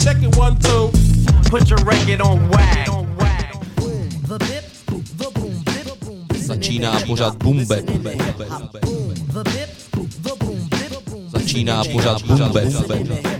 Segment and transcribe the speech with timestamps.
[0.00, 0.90] Check it one, two.
[1.50, 2.86] Put your record on wag.
[4.26, 4.38] The
[4.88, 7.82] bop the boom dip the boom Začíná pořád bumbe.
[11.32, 13.39] Začíná pořád bumbe.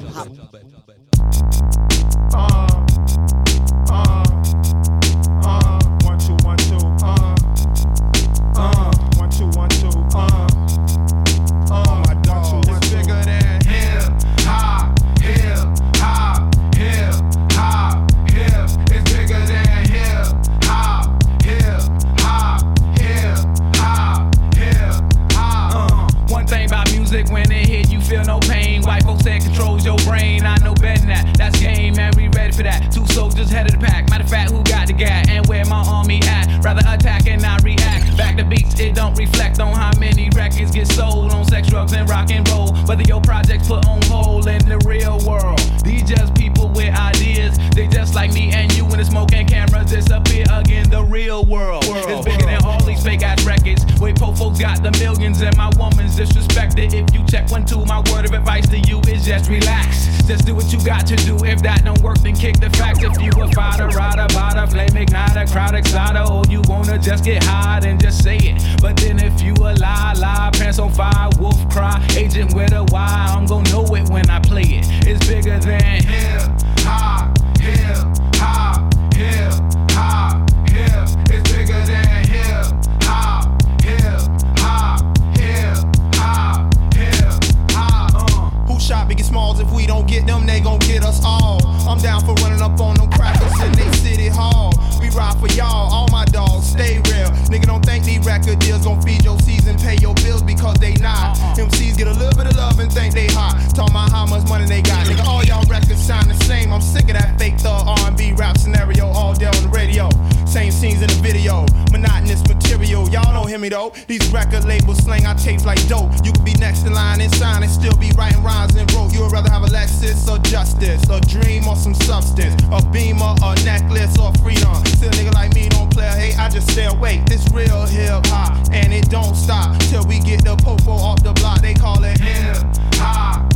[113.90, 114.00] Though.
[114.06, 116.12] These record labels slang our tapes like dope.
[116.24, 119.12] You could be next in line and sign and still be writing rhymes and rope.
[119.12, 123.34] You would rather have a Lexus or justice, a dream or some substance, a beamer,
[123.42, 124.84] a necklace or freedom.
[124.86, 127.24] Still nigga like me don't play hey, I just stay awake.
[127.26, 131.32] This real hip hop and it don't stop till we get the popo off the
[131.32, 131.60] block.
[131.60, 132.56] They call it hip
[132.94, 133.49] hop,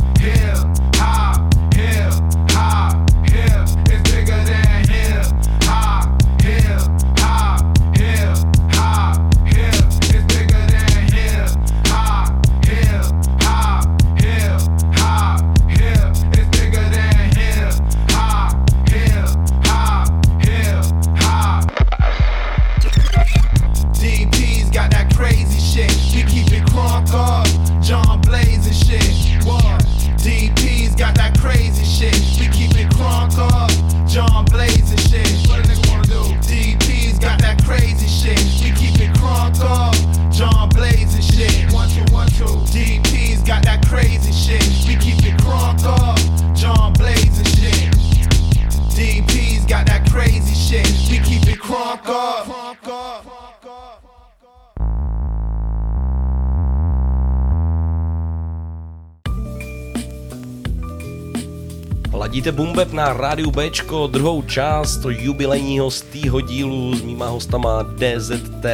[62.35, 68.65] Ladíte Bumbeb na rádiu Bčko, druhou část jubilejního stýho dílu s mýma hostama DZT.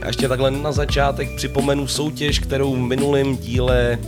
[0.00, 3.98] Já ještě takhle na začátek připomenu soutěž, kterou v minulém díle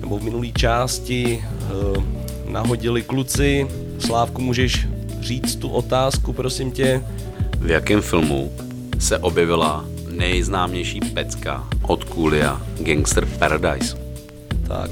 [0.00, 2.02] nebo v minulé části eh,
[2.50, 3.68] nahodili kluci.
[3.98, 4.86] Slávku, můžeš
[5.20, 7.04] říct tu otázku, prosím tě?
[7.58, 8.52] V jakém filmu
[8.98, 14.09] se objevila nejznámější pecka od Coolia Gangster Paradise?
[14.70, 14.90] Tak,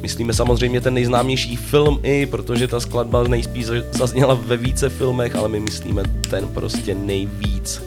[0.00, 5.48] myslíme samozřejmě ten nejznámější film i, protože ta skladba nejspíš zazněla ve více filmech, ale
[5.48, 7.82] my myslíme ten prostě nejvíc.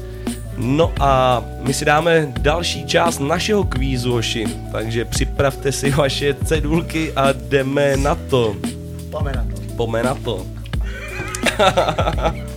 [0.57, 7.13] No a my si dáme další část našeho kvízu, hoši, takže připravte si vaše cedulky
[7.15, 8.55] a jdeme na to.
[9.09, 9.61] Pome na to.
[9.75, 10.45] Pome na to.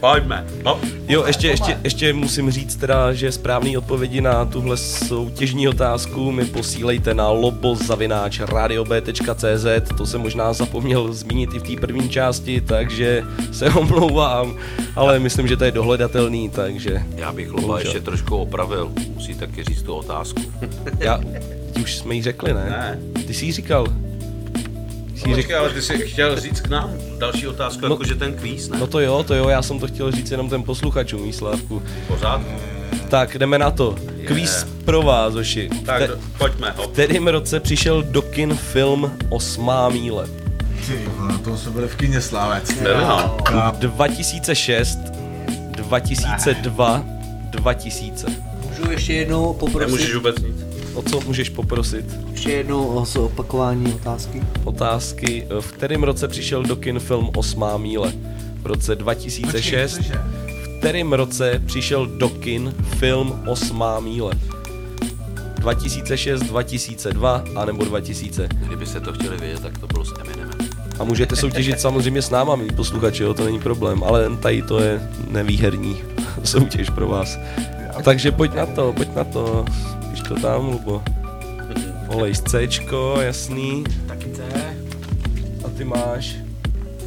[0.00, 0.46] Pojďme.
[0.64, 0.80] No.
[1.08, 6.44] Jo, ještě, ještě, ještě musím říct teda, že správný odpovědi na tuhle soutěžní otázku mi
[6.44, 9.66] posílejte na lobozavináč radiob.cz
[9.96, 14.56] To jsem možná zapomněl zmínit i v té první části, takže se omlouvám,
[14.96, 17.02] ale myslím, že to je dohledatelný, takže...
[17.16, 18.92] Já bych Loba ještě trošku opravil.
[19.14, 20.42] Musí taky říct tu otázku.
[20.98, 21.20] Já,
[21.82, 22.64] už jsme jí řekli, ne?
[22.70, 22.98] Ne.
[23.26, 23.86] Ty jsi jí říkal.
[25.26, 28.68] Jí Počkej, ale ty jsi chtěl říct k nám další otázku, No- jakože ten kvíz,
[28.68, 28.78] ne?
[28.78, 31.82] No to jo, to jo, já jsem to chtěl říct jenom ten posluchačům, Výslavku.
[32.08, 32.40] Pořád?
[33.08, 33.94] Tak, jdeme na to.
[34.26, 35.68] Kvíz pro vás, Oši.
[35.86, 36.92] Tak Te- do, pojďme, v hop.
[36.92, 40.26] kterém roce přišel do kin film Osmá míle?
[40.86, 41.08] Ty
[41.44, 42.70] to jsme byli v kyně Slávec.
[43.52, 43.72] No.
[43.80, 44.98] 2006,
[45.76, 47.04] 2002,
[47.50, 48.26] 2000.
[48.68, 50.59] Můžu ještě jednou poprosit, Nemůžeš vůbec nic.
[50.94, 52.04] O co můžeš poprosit?
[52.40, 54.42] ještě jednou o opakování otázky?
[54.64, 55.46] Otázky.
[55.60, 58.12] V kterém roce přišel do kin film Osmá míle?
[58.62, 59.96] V roce 2006.
[59.96, 60.16] Počkej?
[60.64, 64.32] V kterém roce přišel do kin film Osmá míle?
[65.60, 68.48] 2006, 2002 anebo 2000.
[68.48, 70.58] Kdyby se to chtěli vědět, tak to bylo s Eminemem.
[70.98, 74.80] A můžete soutěžit samozřejmě s náma, milí posluchači, jo, to není problém, ale tady to
[74.80, 75.96] je nevýherní
[76.44, 77.38] soutěž pro vás.
[78.04, 79.64] Takže pojď na to, pojď na to.
[80.30, 81.02] To tam, Lubo.
[82.08, 83.84] Olej z Cčko, jasný.
[84.06, 84.42] Taky C.
[85.64, 86.36] A ty máš?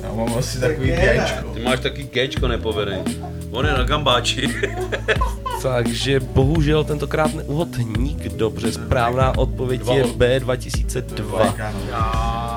[0.03, 1.49] Já mám asi takový Gčko.
[1.53, 3.03] Ty máš taky Gčko nepovedený.
[3.51, 4.49] On je na gambáči.
[5.61, 11.55] Takže bohužel tentokrát neuhod nikdo, protože správná odpověď je B 2002.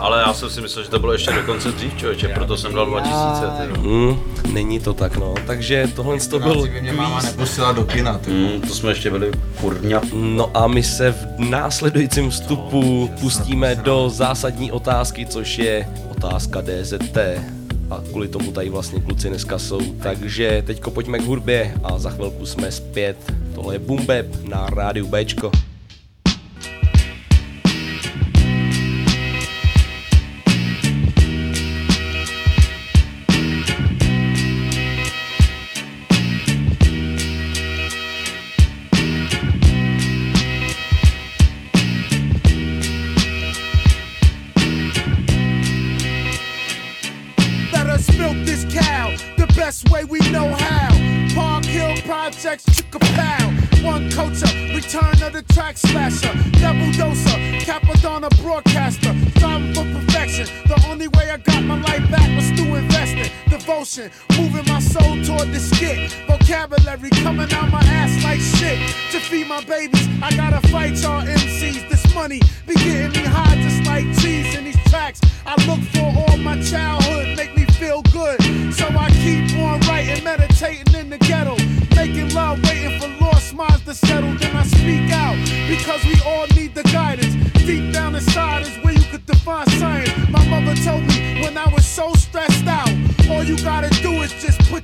[0.06, 2.87] Ale já jsem si myslel, že to bylo ještě dokonce dřív, člověče, proto jsem dal
[2.87, 3.75] 2000.
[3.75, 3.81] Ty.
[3.81, 4.20] Hmm,
[4.53, 8.31] není to tak no, takže tohle to byl by mě máma nepustila do kina, ty.
[8.31, 10.00] Hmm, to jsme ještě byli furňa.
[10.12, 17.19] No a my se v následujícím vstupu pustíme do zásadní otázky, což je otázka DZT.
[17.91, 19.81] A kvůli tomu tady vlastně kluci dneska jsou.
[20.03, 23.32] Takže teďko pojďme k hudbě a za chvilku jsme zpět.
[23.55, 25.50] Tohle je Boom Bap na rádiu Bčko.
[63.98, 66.12] Moving my soul toward the skit.
[66.26, 68.78] Vocabulary coming out my ass like shit.
[69.10, 71.88] To feed my babies, I gotta fight y'all MCs.
[71.88, 75.20] This money be getting me high just like cheese in these tracks.
[75.46, 78.38] I look for all my childhood, make me feel good.
[78.75, 81.56] So I keep on writing, meditating in the ghetto.
[81.96, 84.34] Making love, waiting for lost minds to settle.
[84.34, 85.37] Then I speak out
[85.69, 87.34] because we all need the guidance.
[87.64, 88.75] Deep down inside is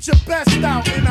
[0.07, 1.02] your best out,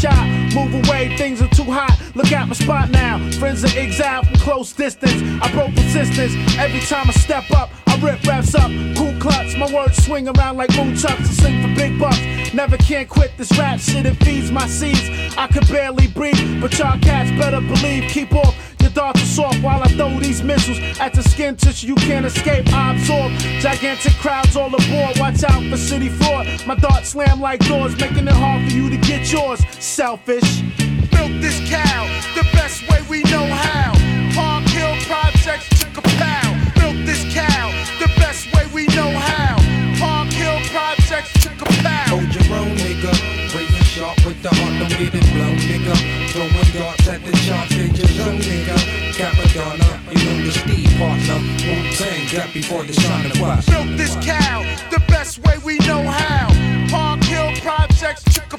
[0.00, 0.26] shot.
[0.54, 1.89] Move away, things are too hot.
[2.14, 3.18] Look at my spot now.
[3.32, 5.22] Friends are exiled from close distance.
[5.42, 6.34] I broke resistance.
[6.58, 8.70] Every time I step up, I rip raps up.
[8.96, 11.20] Cool clutch, my words swing around like moon chucks.
[11.20, 12.20] I sing for big bucks.
[12.52, 15.08] Never can't quit this rap shit, it feeds my seeds.
[15.36, 18.10] I could barely breathe, but y'all cats better believe.
[18.10, 21.88] Keep off your darts are soft while I throw these missiles at the skin tissue.
[21.88, 22.66] You can't escape.
[22.72, 25.18] I absorb gigantic crowds all aboard.
[25.18, 26.46] Watch out for city fraud.
[26.66, 29.60] My darts slam like doors, making it hard for you to get yours.
[29.78, 30.89] Selfish.
[31.20, 33.92] Milk this cow the best way we know how.
[34.32, 36.56] Park Hill Projects, chick a pound.
[36.80, 37.68] Milk this cow
[38.00, 39.60] the best way we know how.
[40.00, 42.08] Park Hill Projects, chick a pound.
[42.08, 43.12] Hold your own, nigga.
[43.52, 45.94] Razor sharp with the heart, don't get it blown, nigga.
[46.32, 48.76] Throwing darts at the sharp danger zone, nigga.
[49.12, 51.36] Capadonna, you know the speed partner.
[51.68, 53.68] Wu-Tang, get before the sun rise.
[53.68, 56.48] Milk this cow the best way we know how.
[56.88, 58.56] Park Hill Projects, chick a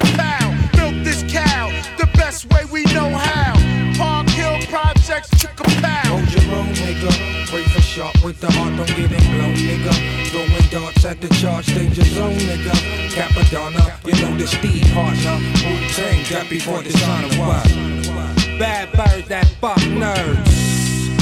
[2.32, 3.52] best way we know how.
[3.98, 6.08] Park Hill Projects, chick a pound.
[6.08, 7.52] Hold your own, nigga.
[7.52, 9.92] Razor sharp with the heart, don't get it blown, nigga.
[10.30, 12.72] Throwing darts at the charge, danger zone, nigga.
[13.10, 15.36] Capadonna, you know the speed partner.
[15.64, 18.58] Wu-Tang, get before the sun rise.
[18.58, 20.48] Bad birds that fuck nerds.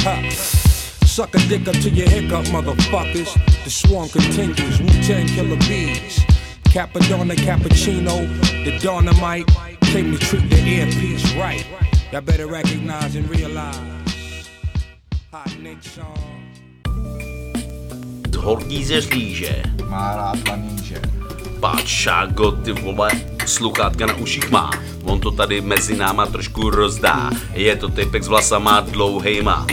[0.05, 0.31] Huh.
[1.07, 3.35] Suck a dick up to your hiccup, motherfuckers.
[3.65, 4.81] The swarm continues.
[4.81, 6.21] Wu Tang killer bees.
[6.71, 8.17] Capadonna, cappuccino,
[8.65, 9.70] the dynamite.
[9.91, 11.67] Came to treat the earpiece right.
[12.13, 14.47] Y'all better recognize and realize.
[15.33, 16.15] Hot Nick song.
[18.39, 19.63] Horký ze slíže.
[19.89, 21.03] Má rád paníže.
[21.61, 23.11] Páčágo, ty vole.
[23.47, 24.71] sluchátka na uších má.
[25.03, 27.31] On to tady mezi náma trošku rozdá.
[27.55, 29.67] Je to typek s vlasama dlouhejma.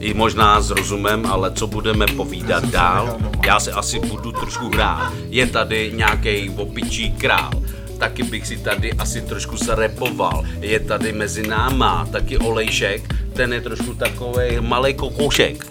[0.00, 3.16] I možná s rozumem, ale co budeme povídat dál?
[3.46, 5.12] Já se asi budu trošku hrát.
[5.28, 7.50] Je tady nějaký opičí král.
[7.98, 10.44] Taky bych si tady asi trošku zarepoval.
[10.60, 15.66] Je tady mezi náma taky olejšek, ten je trošku takový malý kokošek.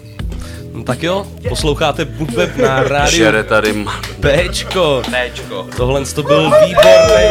[0.72, 5.02] No tak jo, posloucháte Bumbeb na rádiu Šere tady má Bčko.
[5.08, 5.66] Bčko.
[5.76, 7.24] Tohle to byl výborný.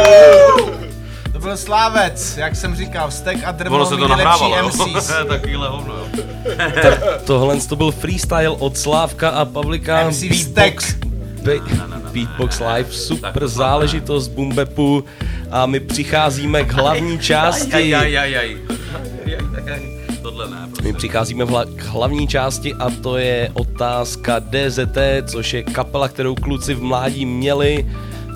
[1.33, 4.71] To byl Slávec, jak jsem říkal, Stek a Drmo Ono se to nahrávalo, jo?
[5.27, 6.07] Takovýhle hovno, jo.
[7.25, 10.09] Tohle to byl freestyle od Slávka a Pavlika.
[10.09, 11.12] MC Beatbox, Be-
[12.13, 15.03] Beatbox Live, super záležitost Bumbepu
[15.51, 17.95] a my přicházíme k hlavní části.
[20.21, 20.83] Tohle ne, prostě.
[20.83, 26.35] My přicházíme vla- k hlavní části a to je otázka DZT, což je kapela, kterou
[26.35, 27.87] kluci v mládí měli.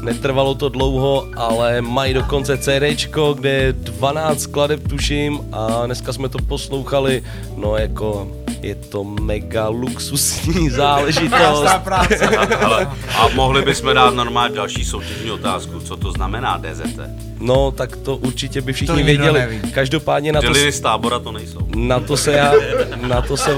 [0.03, 6.29] Netrvalo to dlouho, ale mají dokonce CDčko, kde je 12 skladeb tuším a dneska jsme
[6.29, 7.23] to poslouchali,
[7.55, 11.63] no jako je to mega luxusní záležitost.
[11.83, 12.27] Práce.
[12.63, 12.87] Ale,
[13.17, 16.99] a mohli bychom dát normálně další soutěžní otázku, co to znamená DZT.
[17.39, 19.39] No tak to určitě by všichni To věděli.
[19.39, 19.71] neví.
[19.71, 21.59] Každopádně na to, z tábora to nejsou.
[21.75, 22.51] na to se já,
[23.07, 23.57] na to se,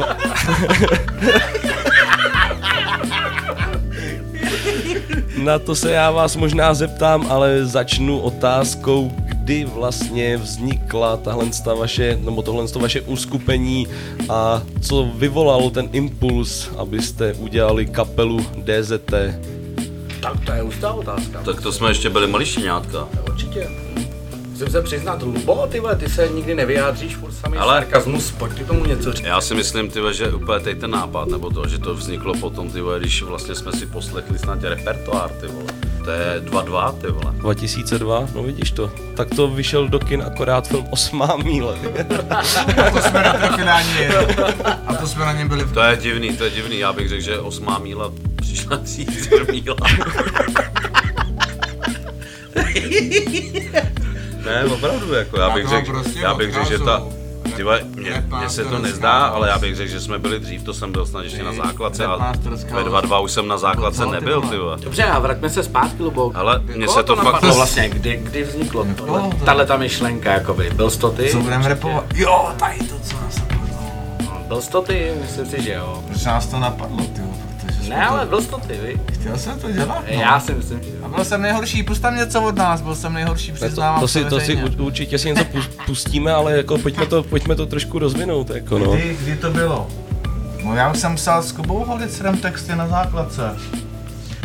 [5.38, 9.12] Na to se já vás možná zeptám, ale začnu otázkou,
[9.50, 13.88] kdy vlastně vznikla tahle ta vaše, nebo tohle to vaše uskupení
[14.29, 19.13] a co vyvolalo ten impuls, abyste udělali kapelu DZT.
[20.22, 21.41] Tak to je ústá otázka.
[21.46, 23.08] Tak to jsme ještě byli malištěňátka.
[23.27, 23.68] Určitě.
[24.50, 27.82] Musím se přiznat, Lubo, ty vole, ty se nikdy nevyjádříš, furt samý Ale- Ale...
[27.82, 29.25] sarkazmus, pojď ty tomu něco říct.
[29.25, 32.70] Já si myslím, tyve, že úplně teď ten nápad, nebo to, že to vzniklo potom,
[32.70, 35.88] tyve, když vlastně jsme si poslechli snad repertoár, ty vole.
[36.10, 37.34] To je 2-2, ty vole.
[37.34, 38.92] 2002, no vidíš to.
[39.16, 41.78] Tak to vyšel do kin akorát film Osmá míle.
[42.30, 44.36] A to jsme na jeli.
[44.88, 47.10] A to jsme na něm byli v To je divný, to je divný, já bych
[47.10, 49.75] řekl, že osmá míla přišla dřív míla.
[54.46, 57.04] ne, opravdu, jako já bych to řekl, prostě já bych řekl, že ta,
[57.63, 57.89] odcházou.
[57.94, 60.74] Tyhle, mně, mně se to nezdá, ale já bych řekl, že jsme byli dřív, to
[60.74, 62.34] jsem byl snad ještě na základce a
[62.72, 64.51] ve 2-2 už jsem na základce ty nebyl, vole.
[64.51, 64.78] ty vole.
[64.82, 66.32] Dobře, a vraťme se zpátky, Lubo.
[66.36, 67.25] Ale mně Koho se to fakt...
[67.25, 71.30] napadlo vlastně, kdy, kdy vzniklo tohle, to- tahle ta myšlenka, jakoby, byl to ty?
[71.32, 72.06] Co budeme repovat?
[72.16, 73.68] Jo, tady to, co nás napadlo.
[74.48, 76.04] Byl to ty, myslím si, že jo.
[76.08, 77.49] Proč nás to napadlo, ty vole, protože
[77.89, 79.00] Ne, ale byl to ty, vy.
[79.13, 80.22] Chtěl jsem to dělat, no.
[80.22, 80.96] Já si myslím, že jo.
[81.05, 84.00] A byl jsem nejhorší, pust tam něco od nás, byl jsem nejhorší, Ne, to, přiznávám
[84.00, 87.65] to, si, to si určitě si něco pus- pustíme, ale jako pojďme to, pojďme to
[87.65, 88.91] trošku rozvinout, jako no.
[88.91, 89.88] Kdy, kdy to bylo?
[90.65, 93.55] No já už jsem psal s Kubou Holicerem texty na základce.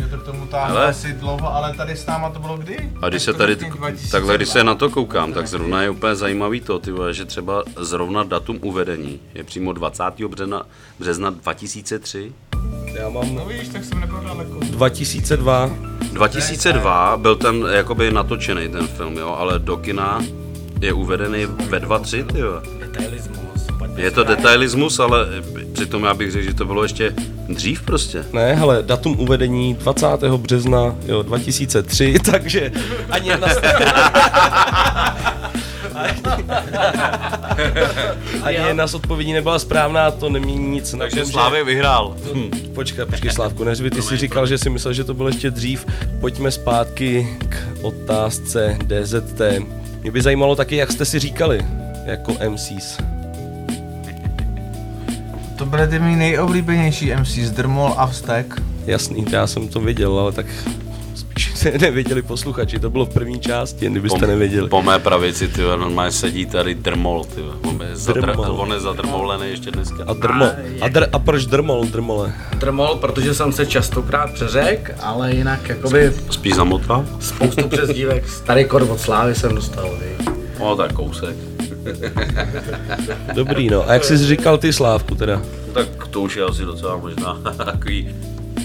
[0.01, 2.91] Je to k tomu táhlo Ale- asi dlouho, ale tady s náma to bylo kdy?
[3.01, 4.11] A když se Tak tady, řekni 2002.
[4.11, 7.25] takhle když se na to koukám, tak zrovna je úplně zajímavý to, ty vole, že
[7.25, 10.03] třeba zrovna datum uvedení je přímo 20.
[10.27, 10.63] března,
[10.99, 12.31] března 2003.
[12.99, 14.59] Já mám No víš, tak jsem nebyl daleko.
[14.59, 15.69] 2002,
[16.13, 20.19] 2002 byl ten jakoby natočený ten film, jo, ale do kina
[20.81, 22.61] je uvedený ve 2.3, ty jo.
[22.79, 23.67] Detailismus.
[23.95, 25.27] Je to detailismus, ale
[25.73, 27.13] přitom já bych řekl, že to bylo ještě
[27.49, 28.25] dřív prostě.
[28.33, 30.07] ne, hele, datum uvedení 20.
[30.23, 32.71] března, jo, 2003, takže
[33.09, 33.47] ani jedna.
[35.95, 36.43] Ani
[38.49, 42.15] jedna z odpovědí nebyla správná, to nemění nic na Takže tom, Slávy vyhrál.
[42.33, 45.51] Hm, počkej, počkej Slávku, neřvi, ty jsi říkal, že si myslel, že to bylo ještě
[45.51, 45.85] dřív.
[46.19, 49.41] Pojďme zpátky k otázce DZT.
[50.01, 51.65] Mě by zajímalo taky, jak jste si říkali
[52.05, 52.97] jako MCs.
[55.57, 58.61] To byly ty mý nejoblíbenější MC, Drmol a Vztek.
[58.85, 60.45] Jasný, já jsem to viděl, ale tak
[61.81, 64.69] nevěděli posluchači, to bylo v první části, jen kdybyste nevěděli.
[64.69, 68.45] Po mé pravici, ty normálně sedí tady drmol, ty on je, zadr, Drmol.
[68.61, 70.03] on je zadrmolený ještě dneska.
[70.07, 70.45] A drmo.
[70.81, 72.33] A, dr, a proč drmol, drmole?
[72.57, 77.05] Drmol, protože jsem se častokrát přeřek, ale jinak jakoby Spíš zamotal?
[77.19, 78.29] spoustu přezdívek.
[78.29, 80.25] Starý kor od Slávy jsem dostal, vy.
[80.59, 81.35] O, tak kousek.
[83.33, 83.89] Dobrý no.
[83.89, 85.41] A jak jsi říkal ty Slávku teda?
[85.73, 87.33] Tak to už je asi docela možná
[87.65, 88.15] takový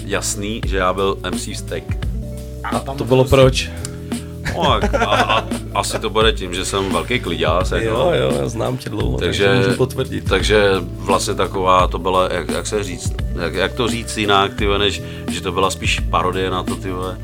[0.05, 1.83] jasný, že já byl MC Steak.
[2.63, 3.69] A to bylo proč?
[4.55, 7.85] No, a, a, asi to bude tím, že jsem velký kliďás, jako.
[7.85, 10.29] Jo, jo, já znám tě dlouho, takže, takže, takže můžu potvrdit.
[10.29, 14.79] takže vlastně taková to byla, jak, jak se říct, jak, jak to říct jinak, tyve,
[14.79, 15.01] než
[15.31, 17.17] že to byla spíš parodie na to, tyve.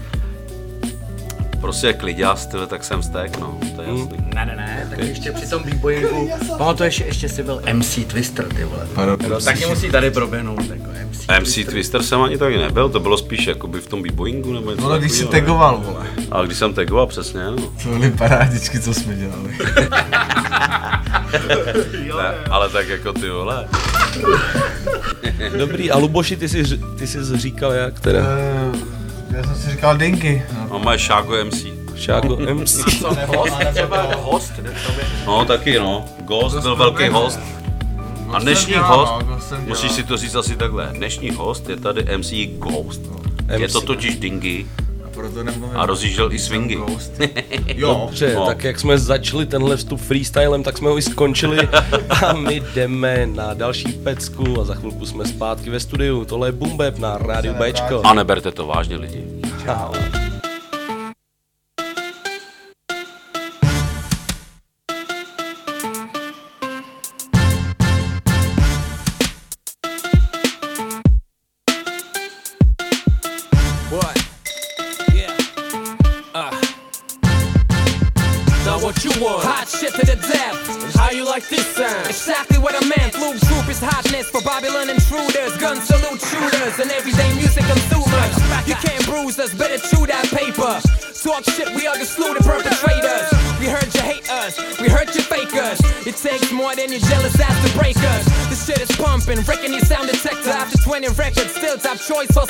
[1.62, 4.18] Prostě kliděs, tyhle, tak jsem stek, no, to je jasný.
[4.36, 8.64] Ne, ne, ne, tak ještě při tom b-boyingu, pamatuješ, ještě si byl MC Twister, ty
[8.64, 8.88] vole.
[8.96, 11.28] Paro- Taky musí tady proběhnout, jako MC.
[11.42, 14.84] MC Twister jsem ani taky nebyl, to bylo spíš jakoby v tom b-boyingu nebo něco
[14.84, 15.42] Vole, když si takovýho, ne?
[15.42, 16.06] tagoval, vole.
[16.32, 17.56] A když jsem tagoval, přesně, no.
[17.84, 19.58] To byly parádičky, co jsme dělali.
[22.18, 23.68] Ne, ale tak jako ty vole.
[25.58, 26.64] Dobrý, a Luboši, ty jsi,
[26.98, 28.20] ty jsi říkal jak teda?
[28.20, 28.97] Eh,
[29.38, 30.44] Já jsem si říkal Dinky.
[30.54, 30.68] No.
[30.70, 31.66] On má Šágo MC.
[31.96, 33.00] Šágo MC.
[33.00, 34.54] Co, nehost, třeba host.
[35.26, 37.40] No taky no, Ghost byl velký host.
[38.34, 42.32] A dnešní host, no, musíš si to říct asi takhle, dnešní host je tady MC
[42.58, 43.02] Ghost.
[43.58, 43.74] Je MC.
[43.74, 44.87] to totiž Dingy A
[45.18, 45.78] proto nemluvím.
[45.78, 46.78] a rozjížděl i swingy.
[47.76, 48.00] Jo.
[48.06, 48.46] Dobře, No.
[48.46, 51.68] tak jak jsme začali tenhle vstup freestylem, tak jsme ho i skončili
[52.26, 56.26] a my jdeme na další pecku a za chvilku jsme zpátky ve studiu.
[56.26, 58.02] Tohle je Bumbeb na rádiu Bčko.
[58.06, 59.24] A neberte to vážně lidi.
[59.66, 60.17] Čau.
[91.24, 93.28] Talk shit, we are the slew the perpetrators.
[93.60, 95.82] We heard you hate us, we heard you fake us.
[96.06, 98.24] It takes more than your jealous ass to break us.
[98.50, 100.52] This shit is pumping, wrecking your sound detector.
[100.52, 102.46] After 20 records, still top choice for.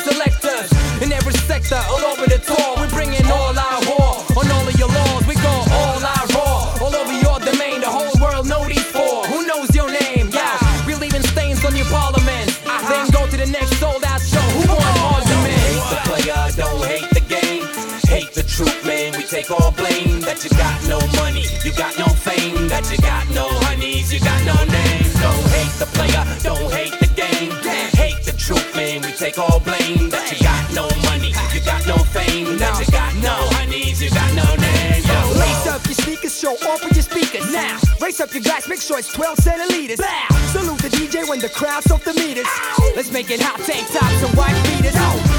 [38.92, 39.98] Up your glass, make sure it's 12 centiliters.
[39.98, 40.38] Bow.
[40.52, 42.48] Salute the DJ when the crowd's off the meters.
[42.96, 44.96] Let's make it hot, tank tops and white beaters.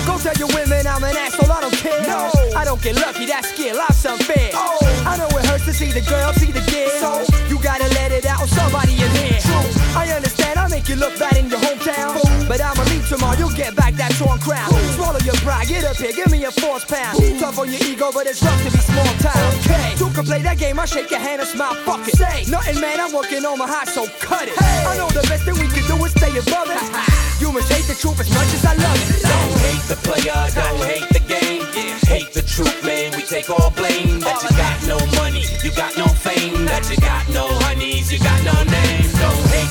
[0.07, 2.03] Go tell your women I'm an asshole, I don't care.
[2.03, 2.31] No.
[2.57, 4.51] I don't get lucky, that's skill, life's unfair.
[4.55, 4.79] Oh.
[5.07, 6.89] I know it hurts to see the girl, see the gear.
[7.01, 7.25] So?
[7.49, 9.78] you gotta let it out on somebody in here.
[9.99, 12.15] I understand, I make you look bad in your hometown.
[12.47, 14.71] But I'ma leave tomorrow, you'll get back that torn crown.
[14.95, 17.19] Swallow your pride, get up here, give me a force pound.
[17.41, 19.49] Tough on your ego, but it's rough to be small town.
[19.67, 19.99] Okay.
[19.99, 22.15] Two can play that game, I shake your hand and smile, fuck it.
[22.15, 24.55] Say, nothing man, I'm working on my heart, so cut it.
[24.55, 24.85] Hey.
[24.87, 26.83] I know the best thing we can do is stay above it.
[27.43, 29.23] you must hate the truth as much as I love it.
[29.27, 31.67] Don't hate the player, don't hate the game.
[32.07, 33.13] Hate the truth, man.
[33.17, 34.08] We take all blame.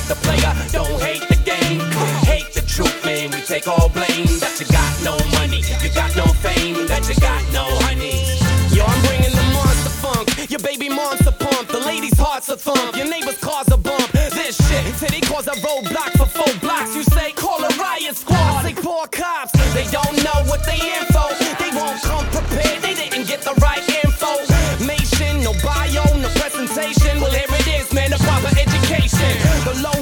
[0.08, 1.80] The player, don't hate the game.
[2.24, 3.30] Hate the truth, man.
[3.30, 4.26] We take all blame.
[4.40, 6.86] That you got no money, you got no fame.
[6.88, 8.40] That you got no honeys.
[8.72, 10.50] Yo, I'm bringing the monster funk.
[10.50, 11.68] Your baby mom's a pump.
[11.68, 12.96] The ladies' hearts a thump.
[12.96, 14.08] Your neighbor's cars a bump.
[14.32, 16.96] This shit, till they cause a roadblock for four blocks.
[16.96, 18.64] You say, call a riot squad.
[18.64, 19.52] I say, four cops.
[19.76, 21.36] They don't know what they info.
[21.60, 22.80] They won't come prepared.
[22.80, 24.40] They didn't get the right info.
[24.88, 27.20] Mation, no bio, no presentation.
[27.20, 29.36] Well, here it is, man, a proper education.
[29.68, 29.97] The lowdown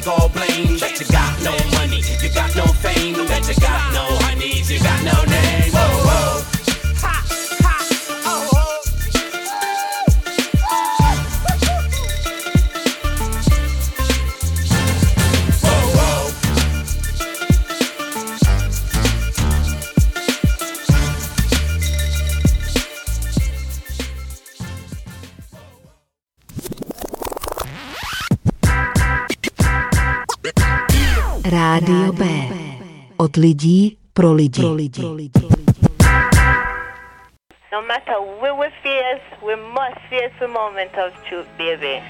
[0.00, 0.79] take all blame.
[33.30, 34.62] Od lidí pro lidi.
[37.72, 42.02] No matter where we face, we must face the moment of truth, baby.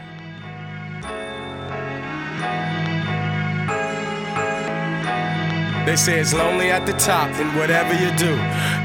[5.87, 8.37] They say it's lonely at the top, and whatever you do,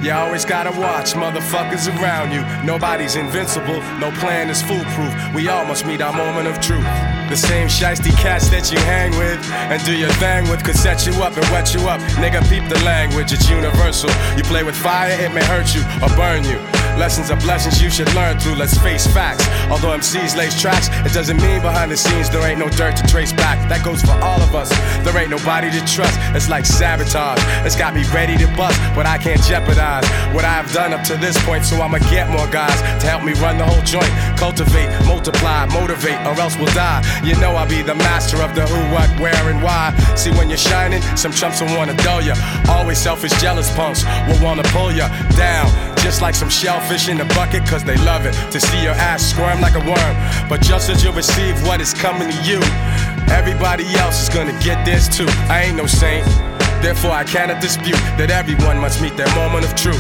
[0.06, 2.42] you always gotta watch motherfuckers around you.
[2.66, 5.14] Nobody's invincible, no plan is foolproof.
[5.36, 6.88] We all must meet our moment of truth.
[7.30, 11.06] The same shiesty cats that you hang with and do your thing with could set
[11.08, 12.00] you up and wet you up.
[12.22, 14.10] Nigga, peep the language, it's universal.
[14.38, 16.62] You play with fire, it may hurt you or burn you.
[17.02, 19.44] Lessons are blessings you should learn through, let's face facts.
[19.70, 23.04] Although MCs lace tracks, it doesn't mean behind the scenes there ain't no dirt to
[23.08, 23.58] trace back.
[23.68, 24.70] That goes for all of us.
[25.04, 26.18] There ain't nobody to trust.
[26.36, 27.42] It's like sabotage.
[27.66, 31.18] It's got me ready to bust, but I can't jeopardize what I've done up to
[31.18, 31.66] this point.
[31.66, 34.12] So I'ma get more guys to help me run the whole joint.
[34.38, 37.02] Cultivate, multiply, motivate, or else we'll die.
[37.24, 39.96] You know I'll be the master of the who, what, where, and why.
[40.16, 42.36] See when you're shining, some chumps will wanna dull ya.
[42.70, 45.95] Always selfish, jealous punks will wanna pull ya down.
[46.06, 49.24] Just like some shellfish in the bucket, cause they love it to see your ass
[49.26, 50.16] squirm like a worm.
[50.48, 52.60] But just as you receive what is coming to you,
[53.34, 55.26] everybody else is gonna get this too.
[55.50, 56.24] I ain't no saint,
[56.84, 60.00] therefore I cannot dispute that everyone must meet their moment of truth.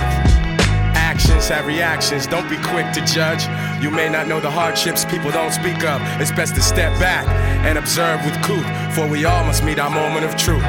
[0.94, 3.42] Actions have reactions, don't be quick to judge.
[3.82, 6.00] You may not know the hardships people don't speak of.
[6.22, 7.26] It's best to step back
[7.66, 10.62] and observe with couth, for we all must meet our moment of truth.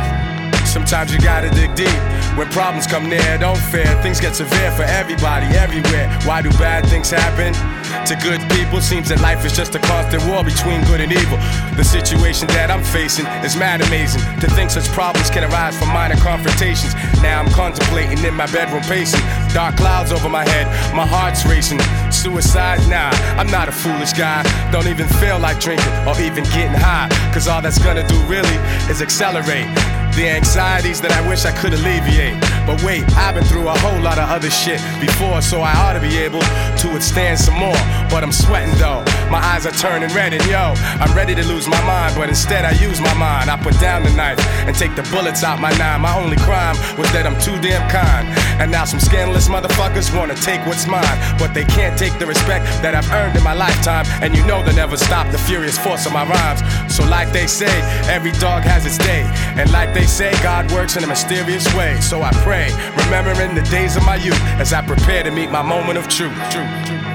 [0.76, 2.00] Sometimes you gotta dig deep.
[2.36, 3.88] When problems come near, don't fear.
[4.02, 6.06] Things get severe for everybody, everywhere.
[6.28, 7.56] Why do bad things happen?
[8.04, 11.38] To good people, seems that life is just a constant war between good and evil.
[11.80, 14.20] The situation that I'm facing is mad amazing.
[14.40, 16.92] To think such problems can arise from minor confrontations.
[17.24, 19.24] Now I'm contemplating in my bedroom pacing.
[19.56, 21.80] Dark clouds over my head, my heart's racing.
[22.12, 22.84] Suicide?
[22.92, 24.44] Nah, I'm not a foolish guy.
[24.70, 27.08] Don't even feel like drinking or even getting high.
[27.32, 28.60] Cause all that's gonna do really
[28.92, 29.72] is accelerate
[30.16, 32.40] the anxieties that I wish I could alleviate.
[32.64, 35.92] But wait, I've been through a whole lot of other shit before, so I ought
[35.92, 37.76] to be able to withstand some more.
[38.08, 41.66] But I'm sweating though, my eyes are turning red, and yo, I'm ready to lose
[41.66, 43.50] my mind, but instead I use my mind.
[43.50, 46.00] I put down the knife and take the bullets out my nine.
[46.00, 48.28] My only crime was that I'm too damn kind.
[48.60, 52.64] And now some scandalous motherfuckers wanna take what's mine, but they can't take the respect
[52.82, 54.06] that I've earned in my lifetime.
[54.22, 56.60] And you know they'll never stop the furious force of my rhymes.
[56.94, 57.72] So, like they say,
[58.08, 59.22] every dog has its day,
[59.56, 62.00] and like they say, God works in a mysterious way.
[62.00, 62.70] So I pray,
[63.04, 66.36] remembering the days of my youth as I prepare to meet my moment of truth.
[66.50, 67.05] truth, truth.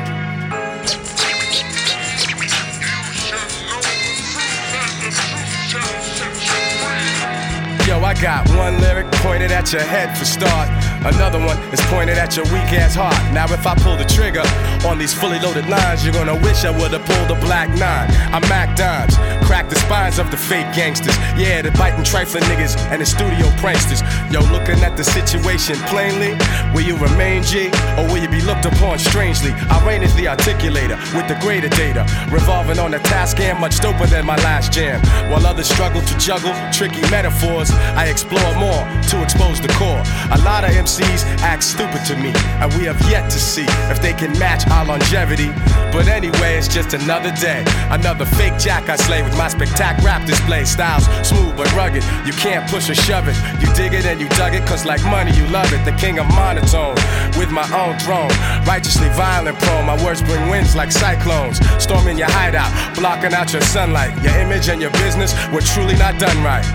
[7.88, 10.91] Yo, I got one lyric pointed at your head for start.
[11.04, 13.18] Another one is pointed at your weak ass heart.
[13.34, 14.46] Now, if I pull the trigger
[14.86, 18.06] on these fully loaded lines, you're gonna wish I would've pulled a black nine.
[18.30, 21.18] I'm Mac Dimes, crack the spines of the fake gangsters.
[21.36, 24.06] Yeah, the biting trifling niggas and the studio pranksters.
[24.32, 26.38] Yo, looking at the situation plainly,
[26.72, 29.54] will you remain G or will you be looked upon strangely?
[29.74, 33.80] I reign as the articulator with the greater data, revolving on a task and much
[33.80, 35.02] doper than my last jam.
[35.32, 40.04] While others struggle to juggle tricky metaphors, I explore more to expose the core.
[40.30, 44.14] A lot of act stupid to me, and we have yet to see if they
[44.14, 45.50] can match our longevity.
[45.92, 50.26] But anyway, it's just another day, another fake jack I slay with my spectac rap
[50.26, 50.66] display.
[50.66, 53.36] Styles smooth but rugged, you can't push or shove it.
[53.62, 55.84] You dig it and you dug it, cause like money, you love it.
[55.86, 56.96] The king of monotone,
[57.38, 58.32] with my own throne.
[58.66, 61.60] Righteously violent prone, my words bring winds like cyclones.
[61.82, 64.12] Storming your hideout, blocking out your sunlight.
[64.24, 66.66] Your image and your business were truly not done right.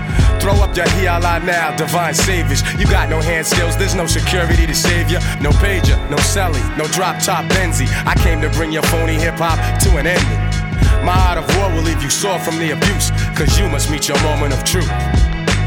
[0.41, 2.61] Throw up your hiala now, divine saviors.
[2.79, 5.19] You got no hand skills, there's no security to save you.
[5.41, 7.87] No pager, no celly, no drop top Benzie.
[8.05, 10.41] I came to bring your phony hip hop to an ending.
[11.05, 14.07] My art of war will leave you sore from the abuse, cause you must meet
[14.07, 14.91] your moment of truth.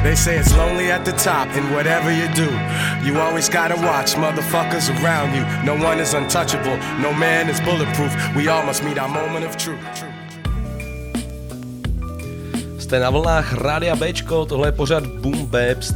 [0.03, 2.49] They say it's lonely at the top, and whatever you do,
[3.05, 5.45] you always gotta watch motherfuckers around you.
[5.65, 8.13] No one is untouchable, no man is bulletproof.
[8.35, 9.79] We all must meet our moment of truth.
[12.79, 15.51] Jste na vlnách Rádia Bčko, tohle je pořád Boom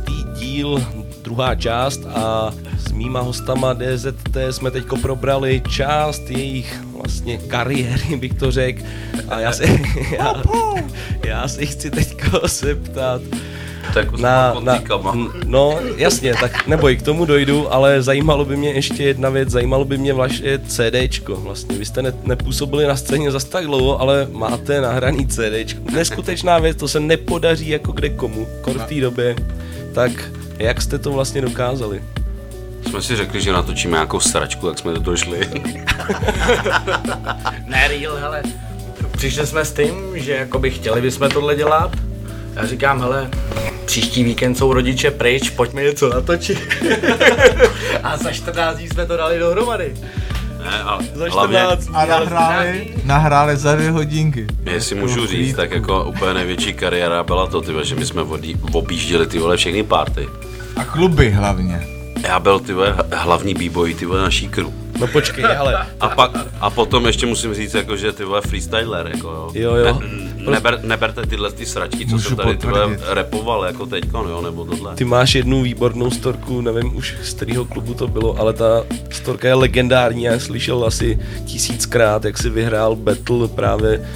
[0.04, 0.80] tý díl,
[1.24, 8.34] druhá část a s mýma hostama DZT jsme teďko probrali část jejich vlastně kariéry, bych
[8.34, 8.82] to řekl.
[9.28, 9.64] A já se,
[10.18, 10.42] já,
[11.24, 13.22] já si chci teďko zeptat,
[13.94, 14.82] Tak na, na,
[15.46, 19.84] no jasně, tak neboj, k tomu dojdu, ale zajímalo by mě ještě jedna věc, zajímalo
[19.84, 24.28] by mě vaše CDčko, vlastně vy jste ne, nepůsobili na scéně zas tak dlouho, ale
[24.32, 29.37] máte nahraný CDčko, neskutečná věc, to se nepodaří jako kde komu, kor v té době,
[29.94, 30.10] tak
[30.59, 32.03] jak jste to vlastně dokázali?
[32.88, 35.40] Jsme si řekli, že natočíme nějakou sračku, jak jsme do toho šli.
[37.67, 38.43] Ne, real, hele.
[39.17, 41.90] Přišli jsme s tím, že jakoby chtěli bychom tohle dělat.
[42.55, 43.31] Já říkám, hele,
[43.85, 46.59] příští víkend jsou rodiče pryč, pojďme něco natočit.
[48.03, 49.95] a za 14 dní jsme to dali dohromady.
[50.64, 54.46] Ne, ale Za hlavně, 14 A nahráli, nahráli za dvě hodinky.
[54.64, 58.22] jestli můžu říct, tak jako úplně největší kariéra byla to, ty vole, že my jsme
[58.22, 60.29] odí, objížděli ty vole všechny party.
[60.77, 61.87] A kluby hlavně.
[62.22, 64.66] Já byl ty vole, hlavní b-boy ty vole naší crew.
[65.00, 69.11] No počkej, ale A, pak, a potom ještě musím říct, jako, že ty vole freestyler,
[69.14, 69.50] jako jo.
[69.55, 69.85] Jo, jo.
[70.00, 73.14] Ne, neber, neberte tyhle ty sračky, co jsem tady ty vole potvrdit.
[73.14, 74.94] repoval, jako teďkon, jo, nebo tohle.
[74.94, 79.48] ty máš jednu výbornou storku, nevím už z kterého klubu to bylo, ale ta storka
[79.48, 84.07] je legendární, já slyšel asi tisíckrát, jak si vyhrál battle právě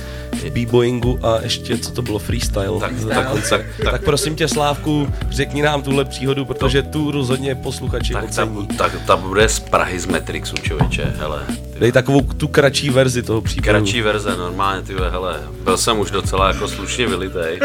[0.50, 2.80] b-boyingu a ještě, co to bylo, freestyle.
[2.80, 7.54] Tak- tak- tak- tak- tak prosím tě Slávku, řekni nám tuhle příhodu, protože tu rozhodně
[7.54, 8.66] posluchači Tak ta, ocení.
[8.66, 11.42] tak ta bude z Prahy z Matrixu, člověče, hele.
[11.78, 13.78] Dej takovou tu kratší verzi toho příběhu.
[13.78, 17.58] Kratší verze, normálně, ty hele, byl jsem už docela jako slušně vylitej.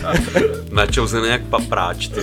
[0.72, 2.20] Načouzený jak papráč, ty.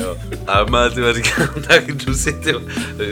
[0.00, 0.16] Jo.
[0.46, 2.54] A má, ty říkám, tak jdu si, ty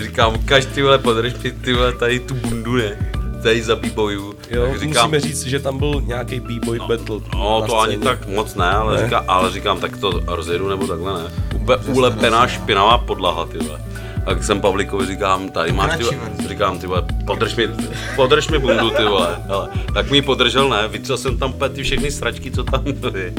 [0.02, 4.34] říkám, ukaž, ty vole, podrž mi, ty vole, tady tu bundu, ne, tady za b-boyu.
[4.50, 7.16] Jo, tak říkám, musíme říct, že tam byl nějaký b-boy battle.
[7.34, 8.04] No, na to ani scéně.
[8.04, 9.04] tak moc ne, ale, Ne?
[9.04, 11.30] Říká, ale říkám, tak to rozjedu nebo takhle ne.
[11.54, 13.80] Ube, ulepená špinavá podlaha, ty vole.
[14.24, 16.04] Tak jsem Pavlíkovi říkám, tady máš ty.
[16.48, 17.68] Říkám, ty vole, podrž mi,
[18.16, 19.36] podrž mi bundu, ty vole.
[19.46, 23.32] Hele, tak mi podržel, ne, vytřel jsem tam úplně ty všechny sračky, co tam byly.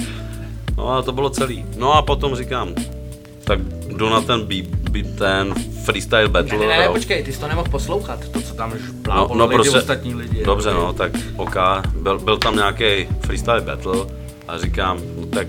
[0.77, 1.65] No a to bylo celý.
[1.77, 2.73] No a potom říkám,
[3.43, 3.59] tak
[3.99, 5.53] jdu na ten beat, beat ten
[5.85, 6.57] freestyle battle.
[6.59, 6.93] Ne, ne, ne, jo.
[6.93, 10.15] počkej, ty jsi to nemohl poslouchat, to, co tam už No, no lidi, prostě, ostatní
[10.15, 10.43] lidi.
[10.45, 11.55] dobře no, tak OK,
[11.95, 14.05] byl, byl tam nějaký freestyle battle
[14.47, 15.47] a říkám, no tak,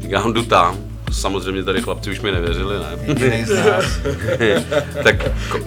[0.00, 0.76] říkám, jdu tam,
[1.12, 3.14] samozřejmě tady chlapci už mi nevěřili, ne?
[5.02, 5.16] Tak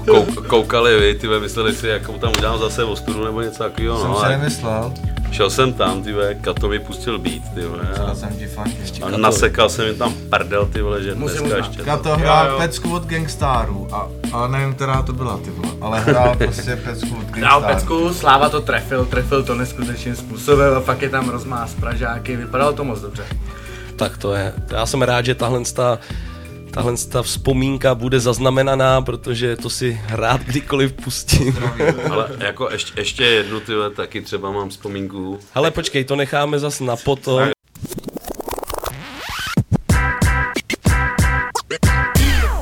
[0.06, 4.08] kou, koukali vy, ty mysleli si, jakou tam udělám zase ostudu nebo něco takového, Jsem
[4.08, 4.20] no.
[4.20, 4.94] si a nemyslel.
[5.32, 8.78] Šel jsem tam, ty vole, Kato mi pustil beat, ty vole, a, jsem ti fandil.
[9.04, 11.68] a nasekal jsem jim tam prdel, ty vole, že Musím dneska uznat.
[11.68, 11.84] ještě.
[11.84, 15.70] Kato hrál pecku od Gangstarů, a, ale nevím, která to byla, ty vole.
[15.82, 17.76] Ale hrál prostě pecku od Gangstarů.
[17.76, 22.74] pecku, Sláva to trefil, trefil to neskutečným způsobem a fakt je tam rozmáz Pražáky, vypadalo
[22.74, 23.24] to moc dobře.
[23.96, 24.54] Tak to je.
[24.72, 26.00] Já jsem rád, že tahle ta,
[26.78, 31.58] tahle ta vzpomínka bude zaznamenaná, protože to si rád kdykoliv pustím.
[32.12, 35.40] Ale jako ještě, ještě jednu, ty vole, taky třeba mám vzpomínku.
[35.54, 37.50] Hele, počkej, to necháme zas na potom.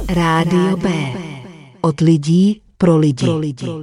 [0.10, 0.90] Rádio B.
[1.82, 3.26] Od lidí pro lidi.
[3.26, 3.66] Pro lidi.
[3.66, 3.80] Y'all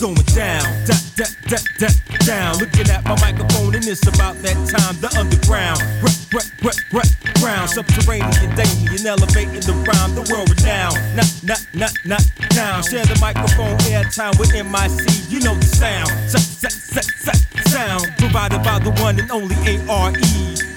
[0.00, 1.88] going down, da, da, da, da,
[2.24, 2.58] down.
[2.58, 4.94] Looking at my microphone, and it's about that time.
[5.00, 7.70] The underground, rap, rap, rap, rap, ground.
[7.70, 10.14] Subterranean, Damien, elevating the rhyme.
[10.14, 12.82] The world renowned, not, not, not, not down.
[12.82, 15.30] Share the microphone, airtime with MIC.
[15.30, 17.32] You know the sound, sa, sa, sa, sa,
[17.68, 18.06] sound.
[18.18, 19.56] Provided by the one and only
[19.88, 20.12] ARE.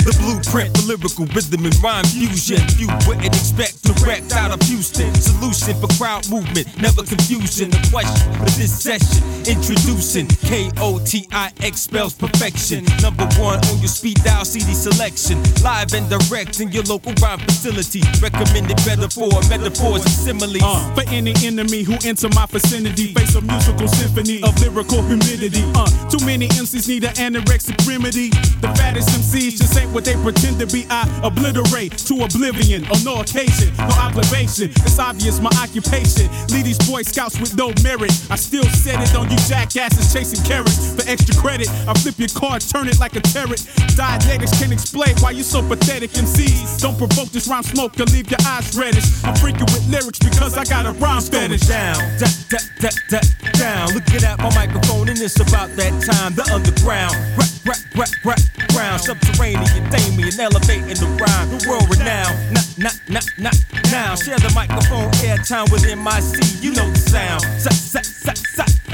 [0.02, 2.62] The blueprint for lyrical rhythm and rhyme fusion.
[2.78, 5.14] You wouldn't expect direct out of Houston.
[5.14, 7.70] Solution for crowd movement, never confusion.
[7.70, 12.86] The question for this session, introducing K-O-T-I-X spells perfection.
[13.02, 15.38] Number one on your speed dial CD selection.
[15.62, 18.02] Live and direct in your local rhyme facility.
[18.22, 18.82] Recommended
[19.14, 20.64] for metaphors and similes.
[20.64, 25.64] Uh, for any enemy who enter my vicinity, face a musical symphony of lyrical humidity.
[25.76, 28.30] Uh, too many MCs need an anorexic remedy.
[28.62, 30.86] The fattest MCs just ain't what they pretend to be.
[30.90, 34.72] I obliterate to oblivion on no occasion, no obligation.
[34.84, 36.32] It's obvious my occupation.
[36.50, 38.12] Lead these Boy Scouts with no merit.
[38.30, 40.96] I still set it on you jackasses chasing carrots.
[40.96, 43.60] For extra credit, I flip your card, turn it like a turret.
[43.96, 46.82] Dianetics can't explain why you so pathetic MCs.
[46.82, 49.06] Don't provoke this rhyme smoke to leave your eyes reddish.
[49.24, 51.68] I'm freaking with lyrics because I got a rhyme fetish.
[51.68, 53.20] down, da, da, da, da,
[53.60, 53.94] down.
[53.94, 56.34] Looking at my microphone, and it's about that time.
[56.36, 59.02] The underground, rap, rap, rap, rap, ground.
[59.02, 61.50] Subterranean, Damien, elevating the rhyme.
[61.50, 63.58] The world renowned, not, not, not, not
[63.92, 64.16] now.
[64.16, 66.64] Share the microphone, airtime with MIC.
[66.64, 68.02] You know the sound, sa, sa,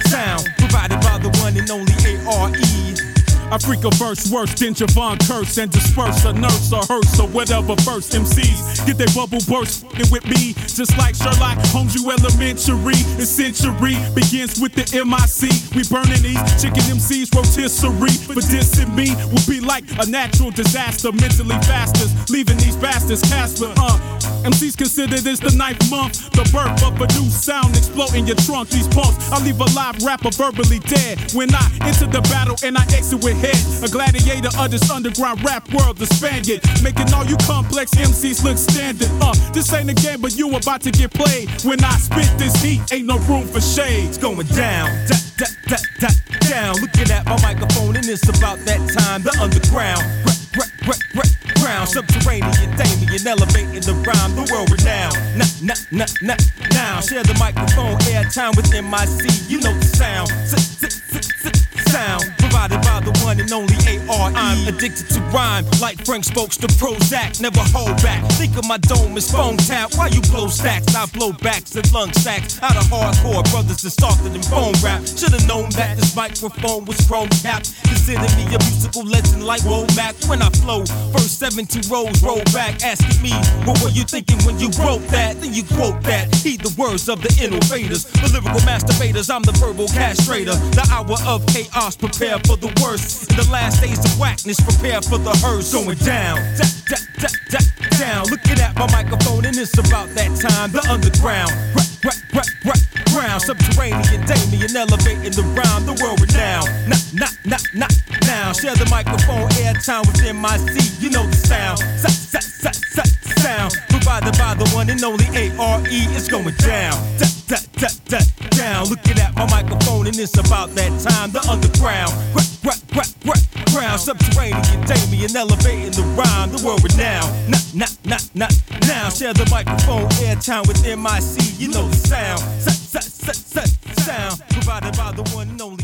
[0.10, 0.48] sound.
[0.58, 1.94] Provided by the one and only
[2.26, 3.07] ARE.
[3.50, 7.30] I freak a verse worse than Javon Curse and disperse a nurse or hearse or
[7.30, 10.52] whatever first MCs get their bubble burst with me.
[10.68, 13.00] Just like Sherlock Holmes you elementary.
[13.16, 18.20] The century begins with the MIC we burning these chicken MCs rotisserie.
[18.36, 21.14] For dissing me will be like a natural disaster.
[21.14, 23.96] Mentally fastest leaving these bastards Casper uh.
[24.44, 26.32] MCs consider this the ninth month.
[26.32, 28.70] The birth of a new sound explode in your trunk.
[28.70, 31.32] These pumps I leave a live rapper verbally dead.
[31.32, 33.58] When I enter the battle and I exit with head.
[33.84, 36.62] A gladiator of this underground rap world, the Spaniard.
[36.84, 39.10] Making all you complex MCs look standard.
[39.22, 41.50] Uh, this ain't a game, but you about to get played.
[41.64, 44.10] When I spit this heat, ain't no room for shade.
[44.10, 46.10] It's going down, da, da, da, da,
[46.50, 46.76] down.
[46.82, 49.22] Looking at my microphone, and it's about that time.
[49.24, 55.16] The underground, rap, rap, rap, rap, ground, subterranean, Damien, elevating the rhyme, the world renowned.
[55.38, 56.38] Nah, nah, nah, nah,
[56.74, 57.00] now.
[57.02, 59.30] Share the microphone, airtime with MIC.
[59.50, 60.32] You know the sound.
[60.50, 62.24] S- s- s- s- Sound
[62.58, 63.76] provided by the one and only
[64.10, 64.32] AR.
[64.34, 67.40] I'm addicted to rhyme, like Frank Spokes to Prozac.
[67.40, 68.26] Never hold back.
[68.34, 69.94] Think of my dome as phone tap.
[69.96, 70.96] Why you blow stacks?
[70.96, 72.62] I blow backs and lung sacks.
[72.64, 75.06] Out of hardcore brothers that softer than phone rap.
[75.06, 77.74] Should've known that this microphone was chrome capped.
[77.86, 80.28] Consider me a musical legend like Womack.
[80.28, 83.34] When I flow, first 17 rows roll back, asking me,
[83.66, 85.40] what were you thinking when you wrote that?
[85.42, 86.34] Then you quote that.
[86.36, 89.30] Heed the words of the innovators, the lyrical masturbators.
[89.30, 90.58] I'm the verbal castrator.
[90.74, 93.28] The hour of chaos, prepare for the worst.
[93.36, 95.74] The last days of whackness, prepare for the hearse.
[95.74, 97.60] Going down, da, da, da, da,
[98.00, 98.24] down.
[98.32, 100.72] Looking at my microphone, and it's about that time.
[100.72, 102.82] The underground, rap, rap, rap, rap,
[103.12, 103.42] ground.
[103.44, 105.84] Subterranean, Damien, elevating the rhyme.
[105.86, 106.72] The world renowned.
[106.88, 107.92] Nah, nah, nah, nah,
[108.26, 108.54] now.
[108.56, 111.04] Share the microphone, airtime with MIC.
[111.04, 111.80] You know the sound.
[112.00, 113.04] Sa, sa, sa, sa,
[113.44, 113.76] sound.
[113.90, 115.84] Provided by the one and only ARE.
[115.86, 116.96] It's going down.
[117.20, 118.86] Da, da, da, da, down.
[118.90, 121.32] Looking at my microphone, and it's about that time.
[121.32, 124.00] The underground, rap, rap, rap, rap, ground.
[124.00, 126.52] Subterranean, Damien, elevating the rhyme.
[126.52, 127.32] The world renowned.
[127.50, 128.52] Nah, nah, nah, nah,
[128.88, 129.10] now.
[129.10, 131.60] Share the microphone, airtime with MIC.
[131.60, 132.40] You know the sound.
[132.62, 133.64] Sa, sa, sa, sa,
[134.04, 134.42] sound.
[134.50, 135.84] Provided by the one and only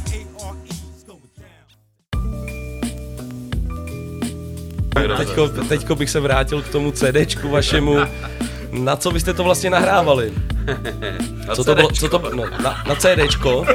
[4.94, 5.18] ARE.
[5.18, 7.98] Teďko, teďko bych se vrátil k tomu CDčku vašemu.
[8.74, 10.34] Na co byste to vlastně nahrávali?
[11.48, 11.92] Na co to bylo?
[11.92, 13.66] Co to, no, na, na CDčko?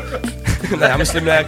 [0.80, 1.46] ne, já myslím nějak...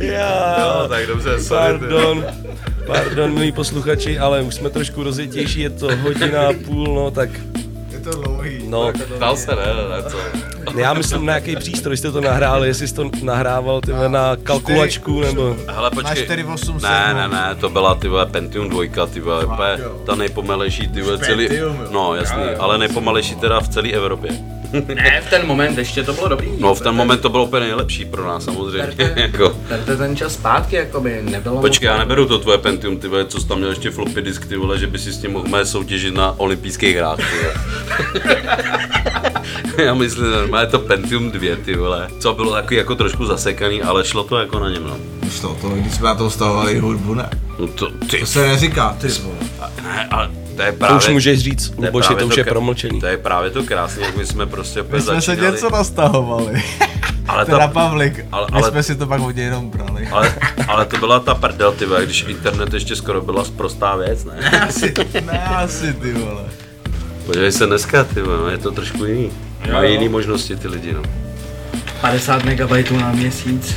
[0.00, 1.78] Já, Jo, tak dobře, sorry.
[1.78, 2.24] Pardon,
[2.86, 7.30] pardon, milí posluchači, ale už jsme trošku rozjetější, je to hodina a půl, no tak...
[7.90, 8.68] Je to dlouhý.
[8.68, 9.62] No, Dal se, ne,
[9.96, 10.18] ne, co?
[10.76, 15.20] Já myslím, na jaký přístroj jste to nahráli, jestli jsi to nahrával tyhle na kalkulačku,
[15.20, 15.56] nebo...
[15.68, 16.14] Hele, počkej.
[16.18, 16.80] Na 487.
[16.82, 21.02] Ne, ne, ne, to byla ty vole Pentium 2, ty vole, úplně ta nejpomalejší, ty
[21.02, 21.48] vole, celý,
[21.90, 24.30] no jasný, ale nejpomalejší teda v celé Evropě.
[24.94, 26.48] Ne, v ten moment ještě to bylo dobrý.
[26.58, 29.56] No v ten moment to bylo úplně nejlepší pro nás samozřejmě, jako.
[29.68, 33.40] Berte ten čas zpátky, jakoby, nebylo Počkej, já neberu to tvoje Pentium, ty vole, co
[33.40, 35.66] jsi tam měl ještě floppy disk, ty vole, že by si s tím mohl mé
[35.66, 37.18] soutěžit na olympijských hrách,
[39.78, 44.04] já myslím, normálně to Pentium 2, ty vole, co bylo takový jako trošku zasekaný, ale
[44.04, 44.96] šlo to jako na něm, no.
[45.30, 47.30] Šlo to, když jsme na to stavovali hudbu, ne?
[47.58, 49.36] No to, ty, To se neříká, ty vole.
[49.82, 50.96] ne, ale to je To právě...
[50.96, 53.00] už můžeš říct, Luboši, právě to už je krá- promlčený.
[53.00, 55.52] To je právě to krásné, jak my jsme prostě opět My jsme se začínali.
[55.52, 56.62] něco nastahovali.
[57.28, 60.08] Ale teda ta- Pavlik, ale- my ale- jsme si to pak hodně jenom brali.
[60.08, 60.34] Ale,
[60.68, 64.50] ale to byla ta prdel, ty vole, když internet ještě skoro byla sprostá věc, ne?
[64.68, 66.42] asi, ne asi, ty vole.
[67.26, 69.30] Podívej se dneska, ty vole, no, je to trošku jiný.
[69.72, 69.92] Mají jo.
[69.92, 71.02] jiný možnosti ty lidi, no.
[72.00, 73.74] 50 MB na měsíc.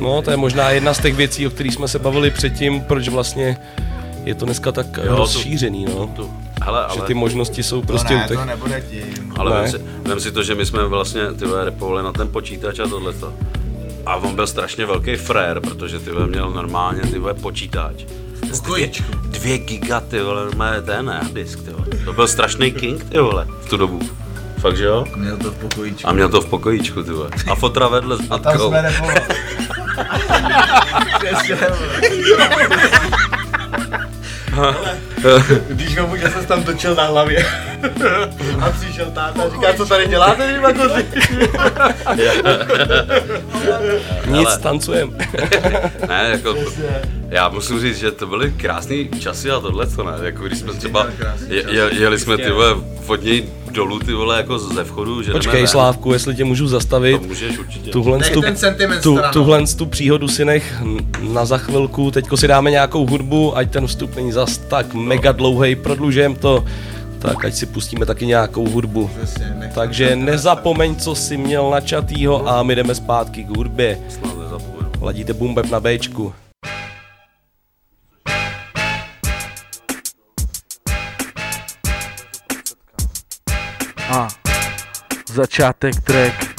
[0.00, 3.08] No, to je možná jedna z těch věcí, o kterých jsme se bavili předtím, proč
[3.08, 3.56] vlastně
[4.24, 6.12] je to dneska tak Jo, to- rozšířený, no.
[6.16, 6.30] To,
[6.62, 6.94] hele, ale...
[6.94, 8.38] Že ty možnosti jsou prostě to ne, u těch...
[8.38, 9.32] to nebude tím.
[9.38, 9.60] Ale Ne.
[9.62, 9.78] vem si,
[10.08, 13.32] vem si to, že my jsme vlastně ty vole, repovali na ten počítač a tohleto.
[14.06, 17.94] A on byl strašně velký frér, protože ty vole, měl normálně ty vole, počítač.
[18.64, 18.90] Dvě,
[19.28, 21.86] dvě giga, ty vole, normálně ten ne, disk, ty vole.
[22.04, 24.00] To byl strašný king, ty vole, v tu dobu.
[24.58, 25.04] Fakt, že jo?
[25.16, 26.08] Měl to v pokojíčku.
[26.08, 27.30] A měl to v pokojíčku, ty vole.
[27.50, 28.68] A fotra vedle s A tam matkou.
[28.68, 28.92] jsme
[35.16, 37.46] Přesně, Když ho že se tam točil na hlavě.
[38.60, 41.06] A přišel táta a říká, co tady děláte, vy makozy?
[44.26, 44.58] Nic, Hele.
[44.58, 45.16] tancujem.
[46.08, 46.56] ne, jako,
[47.30, 50.72] já musím říct, že to byly krásné časy a tohle, co ne, jako když jsme
[50.72, 51.06] třeba,
[51.48, 55.32] je, je, jeli jsme ty vole od něj dolů ty vole jako ze vchodu, že
[55.32, 55.66] Počkej.
[55.66, 57.20] Slávku, jestli tě můžu zastavit.
[57.20, 57.90] To můžeš určitě.
[57.90, 58.42] Tuhle, tu,
[59.02, 60.82] tu, tuhle tu příhodu si nech
[61.32, 62.10] na za chvilku.
[62.10, 66.64] Teďko si dáme nějakou hudbu, ať ten vstup není zas tak mega dlouhý, prodlužujeme to.
[67.18, 69.10] Tak ať si pustíme taky nějakou hudbu.
[69.16, 73.98] Přesně, Takže nezapomeň, co jsi měl načatýho a my jdeme zpátky k hudbě.
[75.00, 76.32] Ladíte bumbeb na Bčku.
[85.30, 86.49] Začátek track.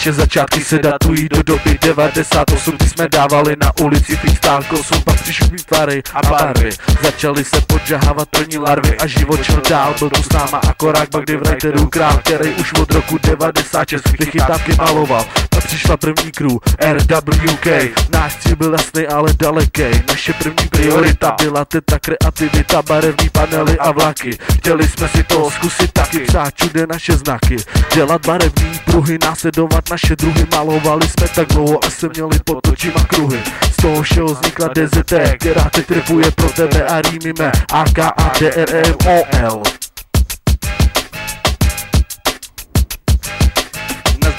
[0.00, 5.22] Naše začátky se datují do doby 98 Kdy jsme dávali na ulici freestyle kosum, pak
[5.22, 6.70] přišly tvary a barvy.
[7.02, 11.24] Začali se podžahávat první larvy a život šel dál Byl tu s náma akorát pak
[11.24, 15.24] kdy v Writeru král, který už od roku 96 ty chytávky maloval.
[15.56, 16.56] A přišla první crew
[16.92, 17.66] RWK
[18.12, 23.90] Náš cíl byl jasný, ale daleký Naše první priorita byla teta kreativita Barevní panely a
[23.90, 24.38] vlaky.
[24.58, 27.56] Chtěli jsme si to zkusit taky Psát všude naše znaky.
[27.94, 33.04] Dělat barevní pruhy, následovat naše druhy Malovali jsme tak dlouho a se měli pod očima
[33.04, 33.42] kruhy.
[33.72, 39.62] Z toho všeho vznikla DZT Která teď tripuje pro tebe a rýmíme AKA DRMOL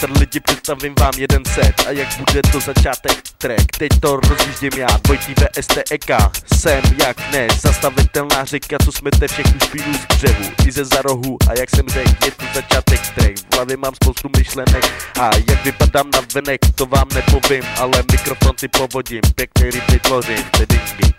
[0.01, 1.73] Nazdar lidi, představím vám jeden set.
[1.87, 3.65] A jak bude to začátek track?
[3.77, 6.05] Teď to rozjíždím já, dvojtý VSTEK
[6.53, 11.37] Jsem jak ne, zastavitelná řeka Co smete všechny špínu z břehu I ze za rohu,
[11.49, 13.37] a jak jsem řekl, je to začátek track.
[13.37, 14.85] V hlavě mám spoustu myšlenek.
[15.19, 17.63] A jak vypadám na venek, to vám nepovím.
[17.77, 21.11] Ale mikrofon si povodím, pěkný ryby tvořím, bedingy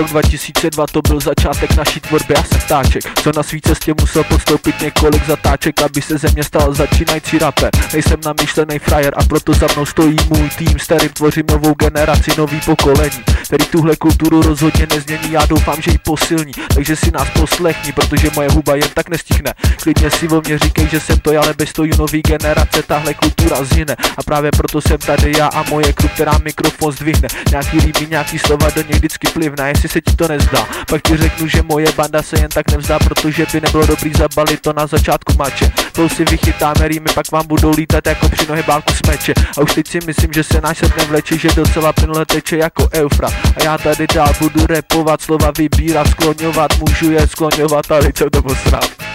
[0.00, 4.24] Rok 2002 to byl začátek naší tvorby a jsem ptáček Co na svý cestě musel
[4.24, 7.70] podstoupit několik zatáček Aby se ze mě stal začínající rapper.
[7.92, 10.78] Nejsem namýšlený frajer a proto za mnou stojí můj tým.
[10.78, 15.32] S kterým tvořím novou generaci, nový pokolení Který tuhle kulturu rozhodně nezmění.
[15.32, 19.54] Já doufám, že ji posilní Takže si nás poslechni, protože moje huba jen tak nestihne
[19.82, 23.64] Klidně si o mě říkej, že jsem to, ale bez stojí nový generace Tahle kultura
[23.64, 27.28] zhyne A právě proto jsem tady já a moje kru, která mikrofon zdvihne.
[27.50, 29.68] Nějaký líbí, nějaký slova do něj vždycky plivne.
[29.68, 32.98] Jestli se ti to nezdá, pak ti řeknu, že moje banda se jen tak nevzdá
[32.98, 35.72] Protože by nebylo dobrý zabalit to na začátku mače.
[35.92, 39.88] To si vychytáme rýmy, pak vám budou lítat jako při nohybálku smeče A už teď
[39.88, 43.28] si myslím, že se náš set nevleče, že docela plynule teče jako eufra.
[43.56, 48.42] A já tady dál budu repovat, slova vybírat, skloňovat, můžu je skloňovat, ale co to
[48.42, 49.09] posrát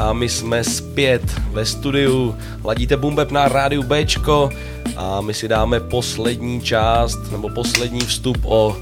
[0.00, 1.22] A my jsme zpět
[1.52, 2.34] ve studiu,
[2.64, 4.50] ladíte Bumbeb na rádiu Bčko
[4.96, 8.76] a my si dáme poslední část, nebo poslední vstup o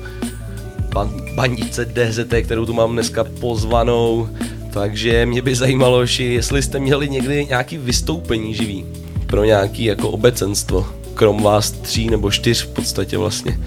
[0.90, 4.28] ban- bandice DZT, kterou tu mám dneska pozvanou.
[4.72, 8.84] Takže mě by zajímalo, jestli jste měli někdy nějaký vystoupení živý
[9.26, 13.58] pro nějaký jako obecenstvo, krom vás tří nebo čtyř v podstatě vlastně.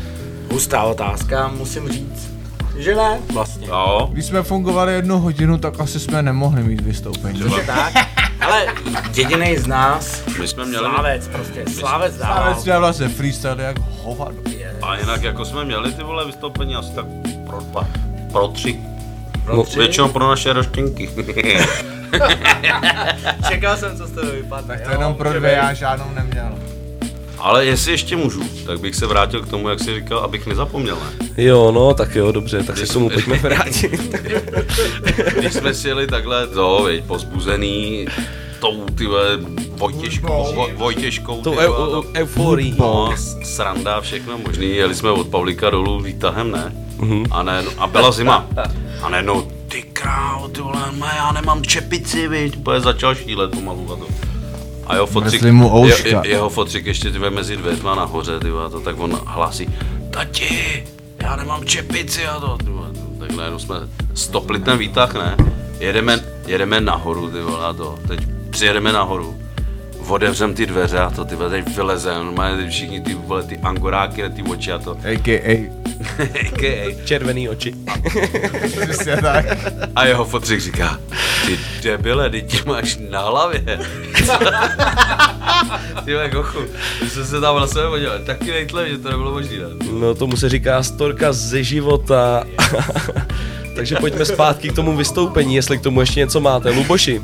[0.52, 2.31] Hustá otázka, musím říct,
[2.82, 3.68] že ne, vlastně.
[3.68, 4.10] Jo.
[4.12, 7.40] Když jsme fungovali jednu hodinu, tak asi jsme nemohli mít vystoupení.
[7.40, 7.94] Cože tak?
[8.42, 8.66] Ale
[9.16, 10.86] jediný z nás, My jsme měli...
[10.86, 12.36] Slávec prostě, Slávec dával.
[12.38, 14.36] Slávec jsme vlastně freestyle jak hovado.
[14.82, 17.06] A jinak jako jsme měli ty vole vystoupení asi tak
[17.46, 17.88] pro dva,
[18.32, 18.80] pro tři.
[19.46, 19.80] Pro No, tři?
[19.80, 21.10] většinou pro naše roštěnky.
[23.50, 24.78] Čekal jsem, co z toho vypadne.
[24.78, 26.56] Tak to jenom pro dvě, já žádnou neměl.
[27.42, 30.96] Ale jestli ještě můžu, tak bych se vrátil k tomu, jak jsi říkal, abych nezapomněl,
[30.96, 31.28] ne?
[31.44, 34.02] Jo, no, tak jo, dobře, tak se k tomu pojďme vrátit.
[35.40, 38.06] Když jsme si jeli takhle, to, veď, pozbuzený
[38.60, 39.40] tou, ty vole,
[39.78, 42.76] Vojtěžkou, Voj, Vojtěžkou, Tou eu- euforií.
[42.80, 43.14] No,
[43.44, 46.74] sranda, všechno možný, jeli jsme od Pavlíka dolů výtahem, ne?
[46.98, 47.24] Mhm.
[47.32, 48.48] A ne, a byla zima.
[49.02, 53.52] A ne, no, ty krávo, ty vole, no, já nemám čepici, viď, úplně začal šílet
[53.52, 54.31] pomalu a to.
[54.92, 58.50] A jeho Mrzli mu je, je, jeho fotřik ještě ty vole, mezi dveřma nahoře, ty
[58.50, 59.68] vole, to tak on hlásí,
[60.10, 60.84] tati,
[61.22, 62.90] já nemám čepici a to, ty vole,
[63.20, 63.76] takhle jenom jsme
[64.14, 65.38] stopli ten výtah, ne?
[65.80, 68.20] Jedeme, jedeme nahoru, ty vole, a to, teď
[68.50, 69.41] přijedeme nahoru,
[70.08, 73.58] otevřem ty dveře a to ty vole, teď vyleze, normálně ty všichni ty vole, ty
[73.58, 74.92] angoráky na ty oči a to.
[75.04, 75.72] A.k.a.
[76.20, 77.06] A.k.a.
[77.06, 77.74] Červený oči.
[78.84, 79.46] Přesně tak.
[79.96, 81.00] A jeho fotřik říká,
[81.46, 83.62] ty debile, ty ti máš na hlavě.
[86.06, 86.60] ty vole, kochu,
[87.08, 89.66] jsem se tam na sebe podíval, taky nejtle, že to nebylo možný, ne?
[90.00, 92.44] No tomu se říká storka ze života.
[93.76, 96.70] Takže pojďme zpátky k tomu vystoupení, jestli k tomu ještě něco máte.
[96.70, 97.22] Luboši,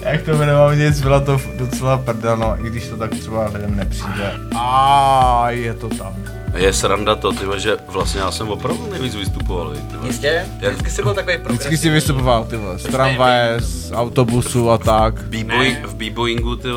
[0.00, 3.76] Jak to nemám nic, byla to docela prdel, no, i když to tak třeba lidem
[3.76, 4.32] nepřijde.
[4.56, 6.14] A je to tam.
[6.56, 9.72] Je sranda to, tyhle, že vlastně já jsem opravdu nejvíc vystupoval.
[10.06, 10.46] Jistě?
[10.60, 15.14] Jak- Vždycky jsi byl takový Vždycky si vystupoval, ty z tramvaje, z autobusu a tak.
[15.86, 16.68] V b-boyingu, ty.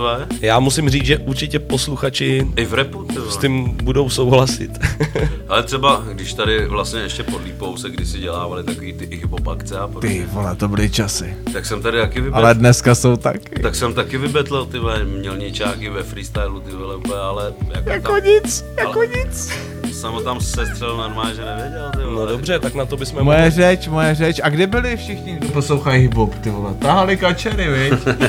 [0.41, 4.71] Já musím říct, že určitě posluchači I v repu, ty s tím budou souhlasit.
[5.47, 9.77] Ale třeba, když tady vlastně ještě pod Lípou se kdysi dělávali takový ty hip-hop akce
[9.79, 11.35] a podobně, Ty vole, to byly časy.
[11.53, 12.37] tak jsem tady taky vybetl.
[12.37, 13.59] Ale dneska jsou taky.
[13.61, 18.23] Tak jsem taky vybetlil, ty měl něčáky ve freestylu, ty vole, ale jako, Jako tam,
[18.23, 19.51] nic, jako ale- nic.
[19.99, 22.25] Jsem ho tam sestřel normálně, že nevěděl, ty vole.
[22.25, 24.39] No dobře, tak na to bychom Moje řeč, moje řeč.
[24.43, 26.73] A kde byli všichni, kdo poslouchají hip-hop, ty vole?
[26.73, 27.93] Tahali kačery, viď?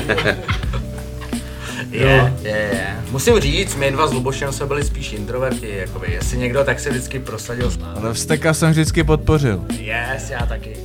[1.91, 2.95] Je, je, je.
[3.11, 6.11] Musím říct, my dva s Lubošem jsme byli spíš introverti, jakoby.
[6.11, 7.99] Jestli někdo, tak se vždycky prosadil s námi.
[7.99, 9.61] Ale Vsteka jsem vždycky podpořil.
[9.79, 10.77] Yes, já taky.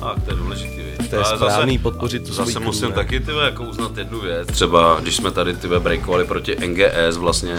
[0.00, 0.82] Tak, to je důležitý.
[1.10, 2.94] To je Ale správný, podpořit tu Zase musím ne?
[2.94, 4.48] taky, ty jako uznat jednu věc.
[4.48, 7.56] Třeba, když jsme tady, ty breakovali proti NGS vlastně,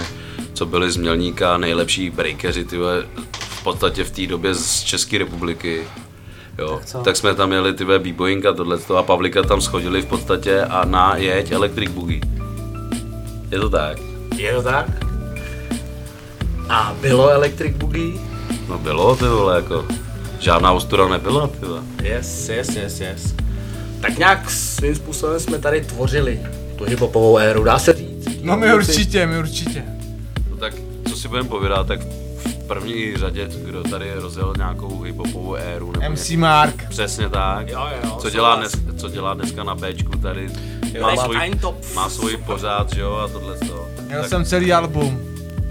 [0.53, 3.03] co byli z Mělníka nejlepší breakeři, ty vole,
[3.39, 5.81] v podstatě v té době z České republiky.
[6.57, 6.97] Jo, tak, co?
[6.97, 10.85] tak jsme tam jeli ty b-boying a tohleto a Pavlika tam schodili v podstatě a
[10.85, 12.21] na jeď Electric Boogie.
[13.51, 13.97] Je to tak?
[14.35, 14.87] Je to tak?
[16.69, 18.19] A bylo Electric Boogie?
[18.67, 19.85] No bylo, ty vole, jako.
[20.39, 21.81] Žádná ostura nebyla, ty vole.
[22.03, 23.33] Yes, yes, yes, yes.
[24.01, 26.39] Tak nějak svým způsobem jsme tady tvořili
[26.75, 28.27] tu hiphopovou éru, dá se říct.
[28.41, 29.92] No my určitě, my určitě.
[30.63, 30.73] Tak,
[31.09, 35.91] co si budeme povídat, tak v první řadě, kdo tady rozjel nějakou hiphopovou éru.
[35.91, 36.89] Nebo MC ně- Mark.
[36.89, 37.69] Přesně tak.
[37.69, 40.49] Jo, jo, co, dělá dnes, co dělá dneska na Bčku tady.
[40.93, 41.51] Jo, má, svůj,
[41.95, 43.87] má svůj pořád, že jo, a tohle to.
[44.07, 45.21] Měl jsem celý album.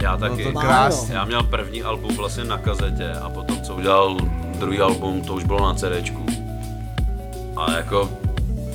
[0.03, 0.45] Já Bylo taky.
[0.53, 1.14] to krásný.
[1.14, 4.16] Já měl první album vlastně na kazetě a potom co udělal
[4.59, 6.26] druhý album, to už bylo na CDčku.
[7.57, 8.09] A jako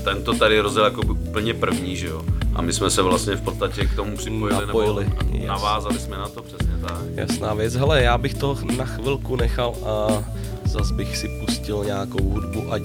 [0.04, 2.22] tento tady rozjel jako úplně první, že jo.
[2.58, 5.48] A my jsme se vlastně v podstatě k tomu připojili, Napojili, nebo yes.
[5.48, 6.98] navázali jsme na to přesně tak.
[7.16, 7.76] Jasná věc.
[7.76, 10.24] Hele, já bych to na chvilku nechal a
[10.66, 12.82] zas bych si pustil nějakou hudbu, ať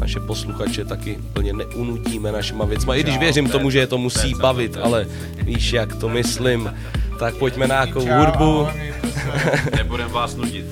[0.00, 2.94] naše posluchače taky úplně neunutíme našima věcma.
[2.94, 5.06] I když věřím tomu, že je to, musí bavit, ale
[5.42, 6.74] víš, jak to myslím.
[7.18, 8.68] Tak pojďme na nějakou hudbu.
[9.76, 10.66] Nebudem vás nudit.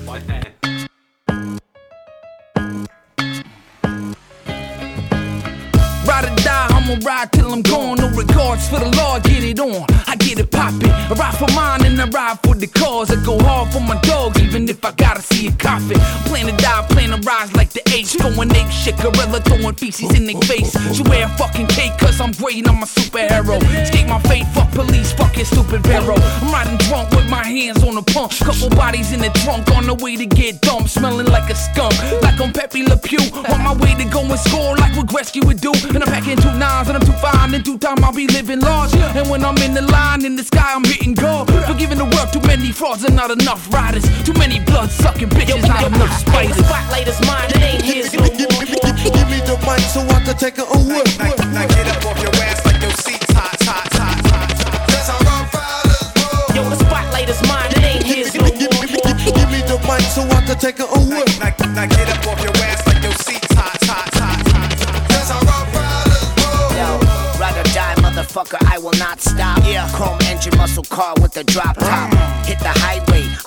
[7.03, 7.97] Ride till I'm gone.
[7.97, 9.85] No regards for the law, get it on.
[10.07, 10.89] I get it poppin'.
[10.89, 13.11] I ride for mine and I ride for the cause.
[13.11, 15.97] I go hard for my dogs, even if I gotta see a coffin.
[16.25, 18.17] Plan to die, plan to rise like the H.
[18.19, 20.75] Going ape shit, gorilla throwing feces in their face.
[20.95, 23.61] She wear a fucking cake, cause I'm great, I'm a superhero.
[23.81, 26.15] Escape my fate, fuck police, fuck your stupid Vero.
[26.17, 28.31] I'm riding drunk with my hands on the pump.
[28.39, 30.89] Couple bodies in the trunk on the way to get dumped.
[30.89, 33.19] Smelling like a skunk, like I'm Pepe Le Pew.
[33.49, 35.71] On my way to go and score like Gretzky would do.
[35.89, 37.53] And I'm packing two nines and I'm too fine.
[37.53, 38.93] In due time, I'll be living large.
[38.93, 41.51] And when I'm in the line in the sky, I'm hitting gold.
[41.65, 44.03] Forgiving the world, too many frauds and not enough riders.
[44.23, 46.57] Too many blood sucking bitches, not enough spiders.
[46.57, 48.29] Spotlight is mine, it ain't his no more.
[48.29, 51.05] Give me the mic so I can take it away.
[51.53, 54.87] Now get up off your ass like your seat's hot, hot, hot, hot.
[54.89, 56.49] That's how rough riders roll.
[56.55, 58.51] Yo, the spotlight is mine, it ain't his no more.
[58.51, 61.25] Give me the mic so I can take it away.
[61.39, 62.84] Now, now get up off your ass
[68.85, 69.57] will not stop.
[69.65, 72.13] Yeah, chrome engine muscle car with the drop top.
[72.45, 72.94] Hit the highway,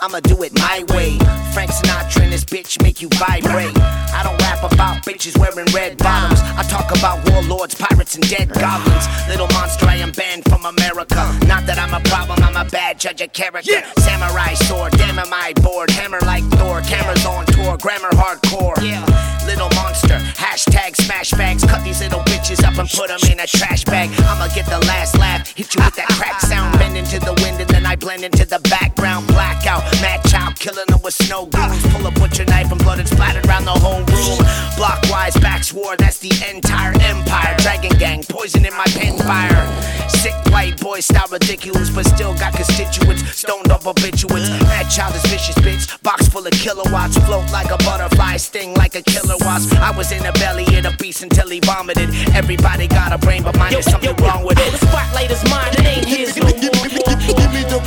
[0.01, 1.19] I'ma do it my way.
[1.53, 3.77] Frank Sinatra and this bitch make you vibrate.
[4.15, 6.41] I don't rap about bitches wearing red bottoms.
[6.57, 9.07] I talk about warlords, pirates, and dead goblins.
[9.29, 11.37] Little monster, I am banned from America.
[11.47, 13.83] Not that I'm a problem, I'm a bad judge of character.
[13.99, 15.91] Samurai sword, damn am I bored.
[15.91, 18.79] Hammer like Thor, cameras on tour, grammar hardcore.
[18.83, 19.05] Yeah,
[19.47, 20.19] little monster.
[20.39, 21.65] Hashtag smash bags.
[21.65, 24.11] Cut these little bitches up and put them in a trash bag.
[24.31, 25.49] I'ma get the last laugh.
[25.57, 26.79] Hit you with that crack sound.
[26.79, 29.27] Bend into the wind and then I blend into the background.
[29.29, 29.88] Blackout.
[30.01, 31.83] Mad child killing them with snow goons.
[31.93, 34.39] Pull a butcher knife and blood and splattered around the whole room.
[34.77, 35.97] Blockwise, backs war.
[35.97, 37.57] That's the entire empire.
[37.59, 38.25] Dragon gang.
[38.29, 39.67] Poison in my pen fire.
[40.09, 43.23] Sick white boy style ridiculous, but still got constituents.
[43.37, 44.49] Stoned up habituates.
[44.71, 46.03] Mad child is vicious, bitch.
[46.03, 47.17] Box full of kilowatts.
[47.27, 48.37] Float like a butterfly.
[48.37, 49.75] Sting like a killer wasp.
[49.75, 52.11] I was in the belly of the beast until he vomited.
[52.35, 54.73] Everybody got a brain, but mine is something wrong with it.
[54.73, 56.68] The spotlight is mine, it ain't his no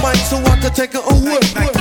[0.02, 1.40] mic so I can take it away.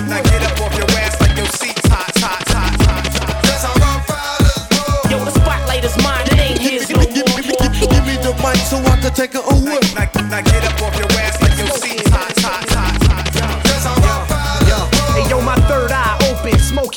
[0.09, 3.05] Now get up off your ass like your seat's hot, hot, hot, hot.
[3.49, 5.05] That's how rough riders roll.
[5.11, 7.09] Yo, the spotlight is mine, it ain't his no more.
[7.09, 9.81] Give me the mic so I can take it away.
[9.97, 11.49] Now, now get up off your ass like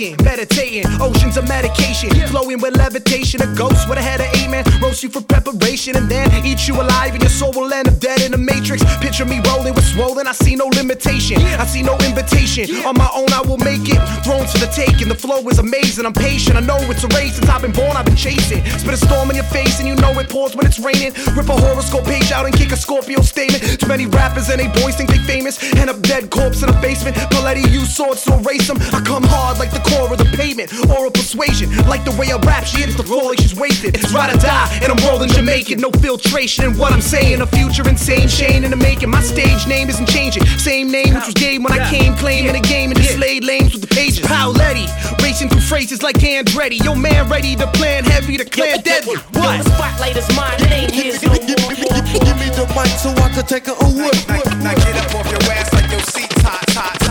[0.03, 3.41] open, meditating, oceans of medication, flowing with levitation.
[3.41, 5.95] A ghost with a head of eight man, roast you for preparation.
[5.95, 8.83] and then eat you alive, and your soul will end up dead in the matrix.
[8.99, 12.69] Picture me rolling with swollen, I see no limitation, I see no invitation.
[12.85, 13.99] On my own, I will make it.
[14.23, 16.05] Thrones for the taking, the flow is amazing.
[16.05, 18.63] I'm patient, I know it's a race since I've been born, I've been chasing.
[18.77, 21.13] Spit a storm in your face, and you know it pours when it's raining.
[21.35, 23.79] Rip a horoscope page out and kick a Scorpio statement.
[23.79, 25.61] Too many rappers and they boys think they famous.
[25.75, 27.15] End up dead corpse in a basement.
[27.31, 28.77] Paletti use swords to erase them.
[28.91, 30.73] I come hard like the core of the pavement.
[30.89, 33.95] Oral persuasion, like the way I rap, she hits the floor like she's wasted.
[33.95, 35.79] It's ride or die, and I'm rolling Jamaican.
[35.79, 37.41] No filtration in what I'm saying.
[37.41, 39.09] A future insane, Shane in the making.
[39.09, 40.45] My stage name isn't changing.
[40.57, 43.73] Same name which was gay when I came, claiming the game and just laid lanes
[43.73, 44.25] with the pages.
[44.25, 44.87] Paoletti,
[45.21, 46.83] racing through phrases like Andretti.
[46.83, 49.15] Yo, man, ready to plan heavy, to clear deadly.
[49.37, 49.63] What?
[49.63, 52.03] The spotlight is mine, it ain't his no more.
[52.13, 54.15] Give me the mic so I can take a ooh whip.
[54.61, 57.02] Now get up off your ass like your seat's hot, hot, hot, hot.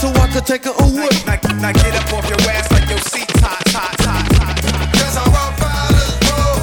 [0.00, 1.12] So I can take a ooh whip.
[1.26, 4.56] Now, now get up off your ass like your seat's hot, hot, hot, hot.
[4.96, 6.56] That's how rough riders roll.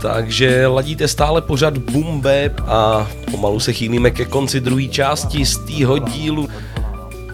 [0.00, 5.56] Takže ladíte stále pořad Boom Bap a pomalu se chýlíme ke konci druhé části z
[5.58, 6.48] týho dílu.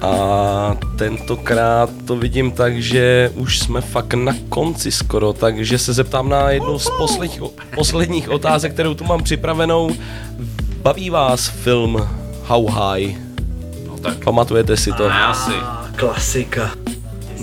[0.00, 6.28] A tentokrát to vidím tak, že už jsme fakt na konci skoro, takže se zeptám
[6.28, 7.42] na jednu z posledních,
[7.74, 9.90] posledních otázek, kterou tu mám připravenou.
[10.82, 12.08] Baví vás film
[12.44, 13.16] How High?
[13.86, 14.24] No tak.
[14.24, 15.08] Pamatujete si to?
[15.08, 15.52] Ne, asi.
[15.96, 16.70] Klasika.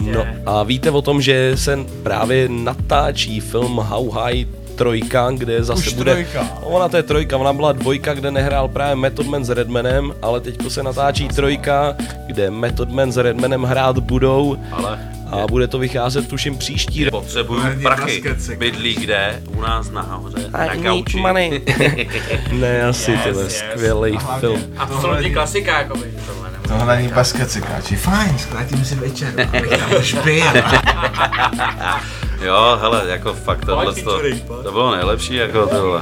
[0.01, 5.87] No a víte o tom, že se právě natáčí film How High trojka, kde zase
[5.87, 6.11] Už bude...
[6.11, 6.47] trojka.
[6.61, 10.41] Ona to je trojka, ona byla dvojka, kde nehrál právě Method Man s Redmanem, ale
[10.41, 11.95] teďko se natáčí trojka,
[12.27, 14.99] kde Method Man s Redmanem hrát budou Ale
[15.31, 17.11] a bude to vycházet tuším příští rok.
[17.13, 18.23] potřebuju prachy.
[18.57, 19.41] Bydlí kde?
[19.57, 20.37] U nás nahoře.
[20.37, 21.17] I Na gauči.
[21.17, 21.61] money.
[22.51, 23.57] ne, asi Yes, tyhle, yes.
[23.71, 24.61] skvělý A hlavně- film.
[24.77, 26.13] Absolutní klasika, jakoby.
[26.27, 27.95] Tohle nebo- Tohle není basket sekáči.
[27.95, 30.43] Fajn, zkrátíme si večer, abych tam už pil.
[32.45, 34.21] Jo, hele, jako fakt tohle to,
[34.63, 36.01] to bylo nejlepší, jako tohle.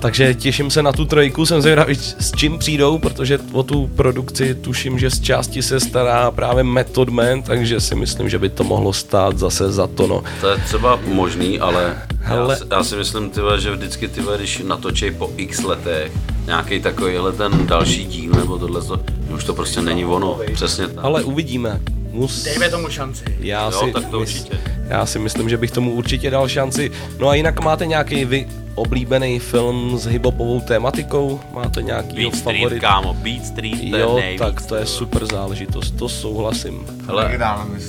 [0.00, 4.54] Takže těším se na tu trojku, jsem zvědavý, s čím přijdou, protože o tu produkci
[4.54, 8.64] tuším, že z části se stará právě Method Man, takže si myslím, že by to
[8.64, 10.22] mohlo stát zase za to, no.
[10.40, 12.54] To je třeba možný, ale Hele.
[12.54, 16.12] já, si, já si myslím, tyhle, že vždycky tyhle, když natočí po x letech
[16.46, 19.00] nějaký takovýhle ten další díl nebo tohle, to,
[19.34, 21.04] už to prostě není ono, přesně tak.
[21.04, 21.80] Ale uvidíme.
[22.18, 22.44] Mus...
[22.44, 23.24] Dejme tomu šanci.
[23.40, 24.60] Já Jo, si, tak to mys- určitě.
[24.88, 26.90] Já si myslím, že bych tomu určitě dal šanci.
[27.18, 28.48] No a jinak máte nějaký vy
[28.78, 31.40] oblíbený film s hiphopovou tématikou?
[31.52, 32.80] Máte nějaký Beat Street, favorit?
[32.80, 34.38] kámo, Beat Street, to je Jo, nejvíc.
[34.38, 36.86] tak to je super záležitost, to souhlasím.
[37.06, 37.38] Hele,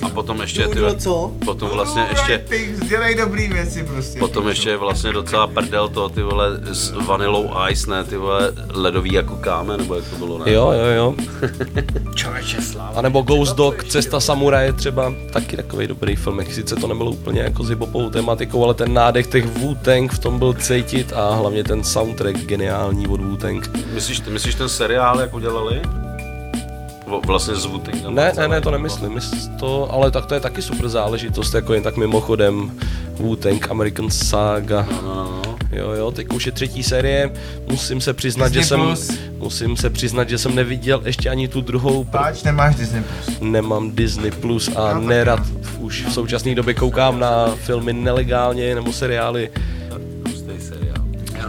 [0.02, 1.32] a potom ještě ty, co?
[1.46, 4.20] potom vlastně ještě, Ty dělej dobrý věci prostě.
[4.20, 8.52] potom ještě je vlastně docela prdel to, ty vole, s vanilou ice, ne, ty vole,
[8.74, 10.52] ledový jako kámen, nebo jak to bylo, ne?
[10.52, 11.16] Jo, jo, jo.
[12.16, 12.92] Člověče sláva.
[13.00, 16.40] A nebo Ghost Dog, Cesta samuraje třeba, taky takový dobrý film.
[16.40, 20.20] Jak Sice to nebylo úplně jako s hiphopovou tematikou, ale ten nádech těch Wu-Tang v
[20.20, 20.54] tom byl
[20.84, 23.62] cítit a hlavně ten soundtrack geniální od Wu-Tang.
[23.94, 25.82] Myslíš, ty myslíš ten seriál, jak udělali?
[27.26, 28.14] Vlastně s Wu-Tangem.
[28.14, 31.74] Ne, ne, ne, to nemyslím, mysl to, ale tak to je taky super záležitost, jako
[31.74, 32.72] jen tak mimochodem
[33.18, 34.88] Wu-Tang American Saga.
[35.72, 37.32] Jo, jo, teď už je třetí série,
[37.72, 39.12] musím se přiznat, Disney že jsem, Plus.
[39.38, 43.38] musím se přiznat, že jsem neviděl ještě ani tu druhou, pr- Páč, nemáš Disney Plus.
[43.42, 45.40] nemám Disney Plus a nerad
[45.80, 49.50] už v současné době koukám na filmy nelegálně nebo seriály.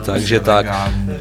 [0.05, 0.67] Takže tak.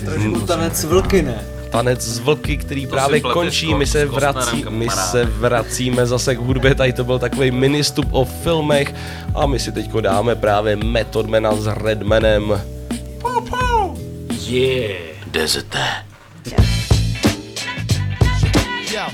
[0.05, 1.45] Trošku tanec vlky, ne?
[1.69, 6.39] Tanec z vlky, který To právě končí, my se, vrací, my se vracíme zase k
[6.39, 8.95] hudbě, tady to byl takový ministup o filmech
[9.35, 12.61] a my si teďko dáme právě Method Mana s Redmanem.
[14.47, 15.09] Yeah.
[15.31, 15.75] DZT.
[16.49, 16.57] Yo.
[18.91, 19.05] Yo.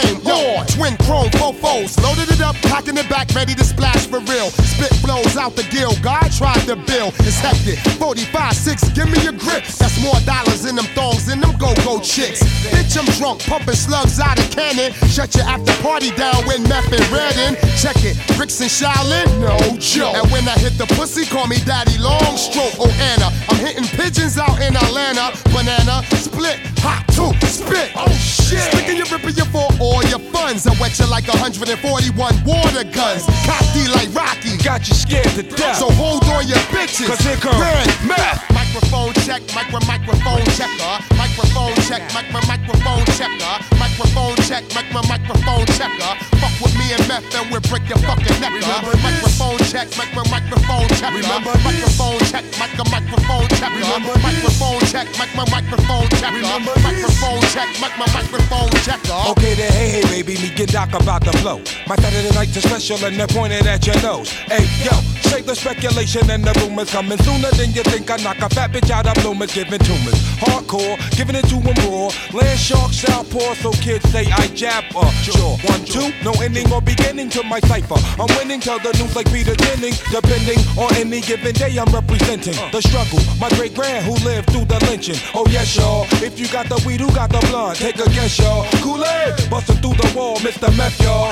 [0.00, 0.66] flame on.
[0.66, 4.50] Twin chrome fofos, loaded it up, cocking it back, ready to splash for real.
[4.50, 7.14] Spit flows out the gill, God tried to build.
[7.20, 7.78] It's hectic.
[7.98, 9.64] 45, 6, give me a grip.
[9.64, 12.42] That's more dollars in them thongs than them go-go chicks.
[12.70, 14.92] Bitch, I'm drunk, pumping slugs out of cannon.
[15.08, 17.30] Shut your after party down with meth and red.
[17.78, 20.16] Check it, bricks and Shaolin, no joke.
[20.16, 22.74] And when I hit the pussy, call me Daddy Long Stroke.
[22.78, 25.32] Oh Anna, I'm hitting pigeons out in Atlanta.
[25.54, 27.92] Banana, split, hot, two, spit.
[27.96, 28.60] Oh shit.
[28.72, 30.66] Sticking your ripper your for all your funds.
[30.66, 32.14] I wet you like 141
[32.46, 33.26] water guns.
[33.46, 34.56] Cocky like Rocky.
[34.62, 35.76] Got you scared to death.
[35.82, 37.06] So hold on your bitches.
[37.08, 38.38] 'Cause here come Red meth.
[38.54, 40.94] Microphone check, micro microphone checker.
[41.18, 43.54] Microphone check, micro microphone checker.
[43.82, 46.12] Microphone check, micro microphone checker.
[46.40, 48.52] Fuck with me and meth and we'll break your fucking neck.
[48.62, 48.82] uh.
[49.02, 51.16] Microphone check, micro microphone checker.
[51.18, 53.98] Remember Microphone check, micro microphone checker.
[54.22, 56.40] Microphone check, micro microphone checker.
[56.86, 59.18] Microphone check, micro microphone checker.
[59.32, 61.58] Okay then, Hey baby, me get doc about the flow.
[61.86, 64.30] My Saturday nights are special and they're pointed at your nose.
[64.52, 64.92] Hey, yo,
[65.28, 68.10] save the speculation and the rumors coming sooner than you think.
[68.10, 70.20] I knock a fat bitch out of bloomers, giving tumors.
[70.40, 72.10] Hardcore, giving it to them raw.
[72.32, 76.82] Land shark, southpaw, so kids say I jab uh, Sure, one, two, no ending or
[76.82, 77.96] beginning to my cipher.
[78.20, 80.00] I'm winning, tell the news like Peter Jennings.
[80.10, 83.20] Depending on any given day, I'm representing the struggle.
[83.40, 85.16] My great grand who lived through the lynching.
[85.34, 86.06] Oh, yes, y'all.
[86.20, 87.78] If you got the weed, who got the blunt?
[87.78, 88.66] Take a guess, y'all.
[88.82, 90.74] Kool-Aid, busting through the wall, Mr.
[90.76, 91.30] Meth, y'all.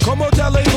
[0.00, 0.68] Come on, tell it.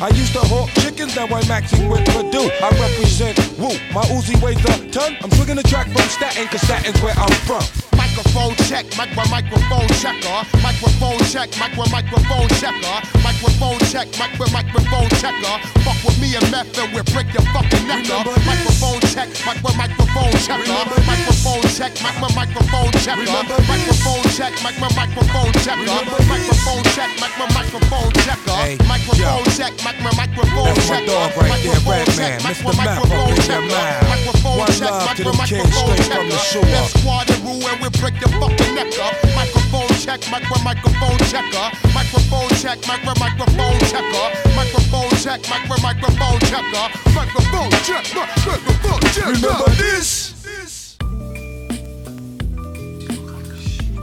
[0.00, 2.50] I used to hawk chickens, now I'm maxing with Purdue.
[2.60, 3.70] I represent Woo.
[3.94, 5.16] My Uzi weighs a ton.
[5.22, 7.62] I'm swinging the track from Staten, cause Staten's where I'm from.
[7.96, 10.38] Microphone check, micro microphone checker.
[10.60, 12.96] Microphone check, micro microphone checker.
[13.24, 15.54] Microphone check, micro microphone checker.
[15.80, 18.04] Fuck with me and meth and we'll break your fucking neck.
[18.10, 18.20] uh.
[18.44, 20.82] Microphone check, micro microphone checker.
[21.08, 23.40] Microphone check, micro microphone checker.
[23.64, 25.98] Microphone check, micro microphone checker.
[26.28, 28.58] Microphone check, micro microphone checker.
[28.86, 32.72] Microphone check, micro microphone That's my dog right there, Microphone Red check, Man, Mr.
[32.76, 33.72] Microphone up in your checker.
[33.72, 34.08] mind.
[34.12, 36.50] Microphone One check, love to microphone straight from the checker.
[36.50, 36.68] shore.
[36.72, 39.14] Left squad and rule and we break your fucking neck up.
[39.34, 41.66] Microphone check, micro microphone checker.
[41.92, 44.26] Microphone check, micro microphone checker.
[44.56, 46.86] Microphone check, micro microphone checker.
[47.14, 49.32] Microphone check, microphone checker.
[49.32, 50.32] Remember this?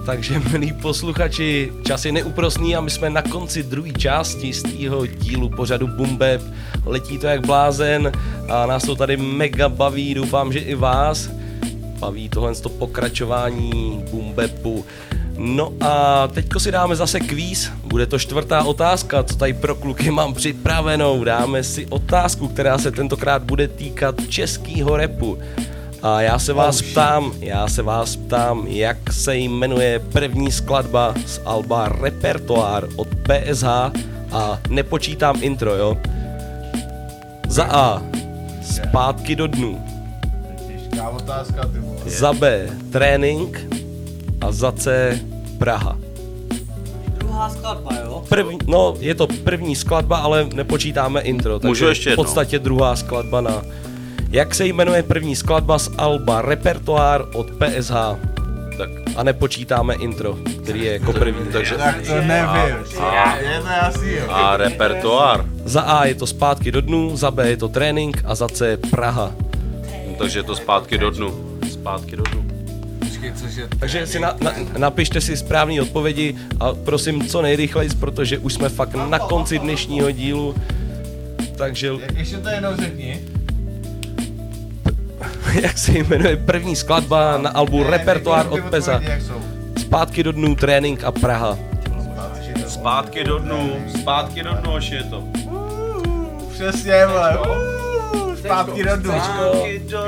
[0.10, 5.05] Takže, milí posluchači, čas je neúprosný a my jsme na konci druhé části z tého
[5.05, 6.41] dílu pořadu Bumbeb.
[6.86, 8.12] Letí to jak blázen
[8.49, 11.30] a nás to tady mega baví, doufám, že i vás
[11.99, 14.86] baví tohle to pokračování Bumbepu.
[15.38, 20.12] No a teďko si dáme zase kvíz, bude to čtvrtá otázka, co tady pro kluky
[20.12, 21.24] mám připravenou.
[21.24, 25.38] Dáme si otázku, která se tentokrát bude týkat českýho repu.
[26.04, 31.41] A já se vás ptám, já se vás ptám, jak se jmenuje první skladba z
[31.45, 33.66] Alba Repertoár od PSH
[34.32, 35.97] a nepočítám intro, jo?
[37.47, 38.02] Za A.
[38.64, 39.86] Zpátky do dnu.
[40.68, 42.00] Těžká otázka, ty vole.
[42.06, 42.68] Za B.
[42.91, 43.68] Trénink.
[44.41, 45.20] A za C.
[45.58, 45.97] Praha.
[47.18, 48.24] Druhá skladba, jo?
[48.30, 51.54] První, no, je to první skladba, ale nepočítáme intro.
[51.54, 52.24] Můžu takže ještě v jednou?
[52.24, 53.62] podstatě druhá skladba na...
[54.32, 57.93] Jak se jmenuje první skladba z Alba Repertoár od PSH?
[58.77, 58.89] Tak.
[59.15, 61.51] A nepočítáme intro, který je jako první.
[61.51, 62.49] Takže, Tak to nevím.
[62.99, 64.23] A, Je to jasný, jo.
[64.30, 65.45] a repertoár.
[65.65, 68.77] Za A je to zpátky do dnu, za B je to trénink a za C
[68.77, 69.32] Praha.
[70.17, 71.59] Takže je to zpátky do dnu.
[71.71, 72.45] Zpátky do dnu.
[73.80, 78.69] Takže si na, na, napište si správné odpovědi a prosím co nejrychleji, protože už jsme
[78.69, 80.55] fakt na konci dnešního dílu.
[81.57, 83.21] Takže ještě to jednou řekni.
[85.62, 89.02] jak se jmenuje první skladba na albu Repertoár od Peza.
[89.78, 91.58] Zpátky do dnu, trénink a Praha.
[92.68, 93.76] Zpátky do dnu.
[94.00, 95.24] Zpátky do dnu, až je to.
[96.54, 97.39] Přesně, vole.
[98.36, 99.14] Zpátky do dnu.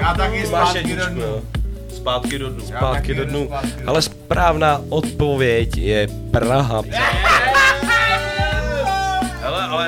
[0.01, 1.23] Já taky zpátky do dnu.
[1.89, 2.65] Zpátky do dnu.
[2.65, 3.49] Zpátky do dnu.
[3.87, 6.75] Ale správná odpověď je Praha.
[6.75, 7.50] Ale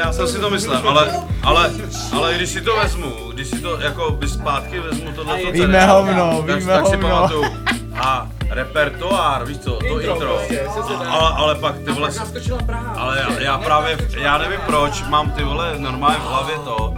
[0.03, 1.71] já jsem si to myslel, ale, ale,
[2.11, 5.67] ale když si to vezmu, když si to jako by zpátky vezmu tohle to Víme
[5.67, 7.09] celé, hovno, tak, víme tak si hovno.
[7.09, 7.43] pamatuju.
[8.01, 10.39] A repertoár, víš co, to intro.
[10.99, 12.09] A, ale, ale pak ty vole,
[12.97, 16.93] ale já, já právě, já nevím proč, mám ty vole normálně v hlavě to,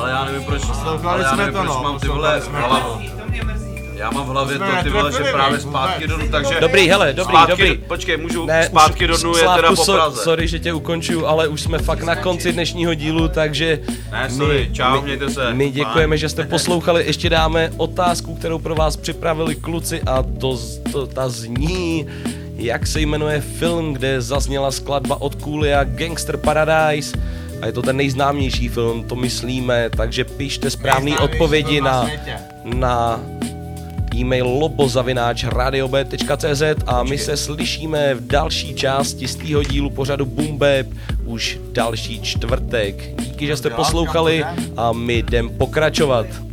[0.00, 0.62] ale já nevím proč,
[1.04, 3.67] ale já nevím to, proč no, mám ty vole v hlavě.
[3.98, 7.12] Já mám v hlavě to ty vole, že právě zpátky do dnu, takže Dobrý, hele,
[7.12, 7.76] dobrý, zpátky, dobrý.
[7.76, 10.22] Do, počkej, můžu, Ne, zpátky do dnu je teda po so- Praze.
[10.22, 13.80] Sorry, že tě ukončuju, ale už jsme fakt na konci dnešního dílu, takže...
[14.12, 15.54] Ne, sorry, čau, mějte se.
[15.54, 17.06] My děkujeme, že jste poslouchali.
[17.06, 20.58] Ještě dáme otázku, kterou pro vás připravili kluci a to,
[20.92, 22.06] to ta zní...
[22.56, 27.18] Jak se jmenuje film, kde zazněla skladba od Coolia Gangster Paradise?
[27.62, 32.06] A je to ten nejznámější film, to myslíme, takže pište správné odpovědi na,
[32.64, 33.20] na
[34.18, 40.86] e-mail lobozavináč radiob.cz a my se slyšíme v další části z týho dílu pořadu Bumbeb
[41.24, 43.20] už další čtvrtek.
[43.20, 44.44] Díky, že jste poslouchali
[44.76, 46.47] a my jdem pokračovat.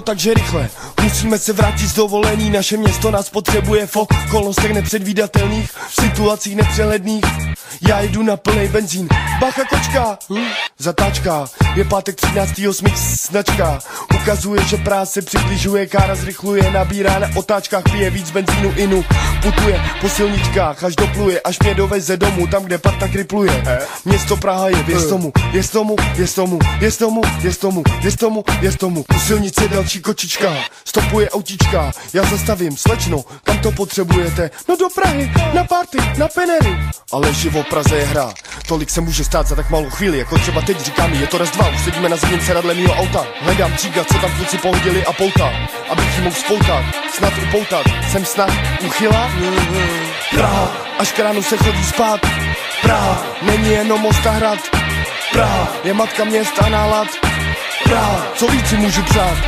[0.00, 0.68] To takže rychle,
[1.02, 7.24] musíme se vrátit z dovolení Naše město nás potřebuje v okolnostech nepředvídatelných V situacích nepřehledných.
[7.88, 9.08] Já jdu na plný benzín.
[9.40, 10.44] Bacha kočka, hm?
[10.78, 12.52] zatáčka Je pátek 13.
[12.72, 13.78] smyk značka.
[14.14, 19.04] Ukazuje, že práce přibližuje Kára zrychluje, nabírá na otáčkách Pije víc benzínu inu.
[19.42, 23.64] Putuje po silničkách, až dopluje Až mě doveze domů, tam kde parta kripluje.
[24.04, 28.44] Město Praha je, věř tomu, věř tomu, věř tomu, věř tomu, věř tomu, věř tomu,
[28.60, 29.04] věř tomu.
[29.16, 30.54] U silnice další kočička,
[30.84, 34.50] stopuje autička Já zastavím, slečno, kam to potřebujete?
[34.68, 36.78] No do Prahy, na party, na penery.
[37.12, 38.34] Ale živo v Praze je hra,
[38.68, 41.50] tolik se může stát za tak malou chvíli Jako třeba teď říkám, je to raz
[41.50, 43.26] dva, už sedíme na zadním sedadle mýho auta.
[43.40, 45.52] Hledám tříga, co tam kluci pohodili a pouta
[45.88, 46.84] Abych ji mohl spoutat,
[47.14, 48.50] snad upoutat Jsem snad
[48.86, 49.30] uchyla?
[50.30, 52.20] Praha, až k ránu se chodí spát.
[52.82, 54.58] Praha, není jenom Mostahrad
[55.32, 57.08] Praha, je matka města nálad.
[57.84, 59.38] Praha, co víc si můžu přát?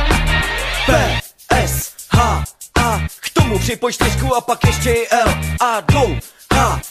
[0.85, 2.43] P, S, H,
[2.75, 3.01] A.
[3.19, 3.97] K tomu připoč
[4.37, 5.33] a pak ještě L.
[5.59, 6.17] A dou,
[6.53, 6.81] H,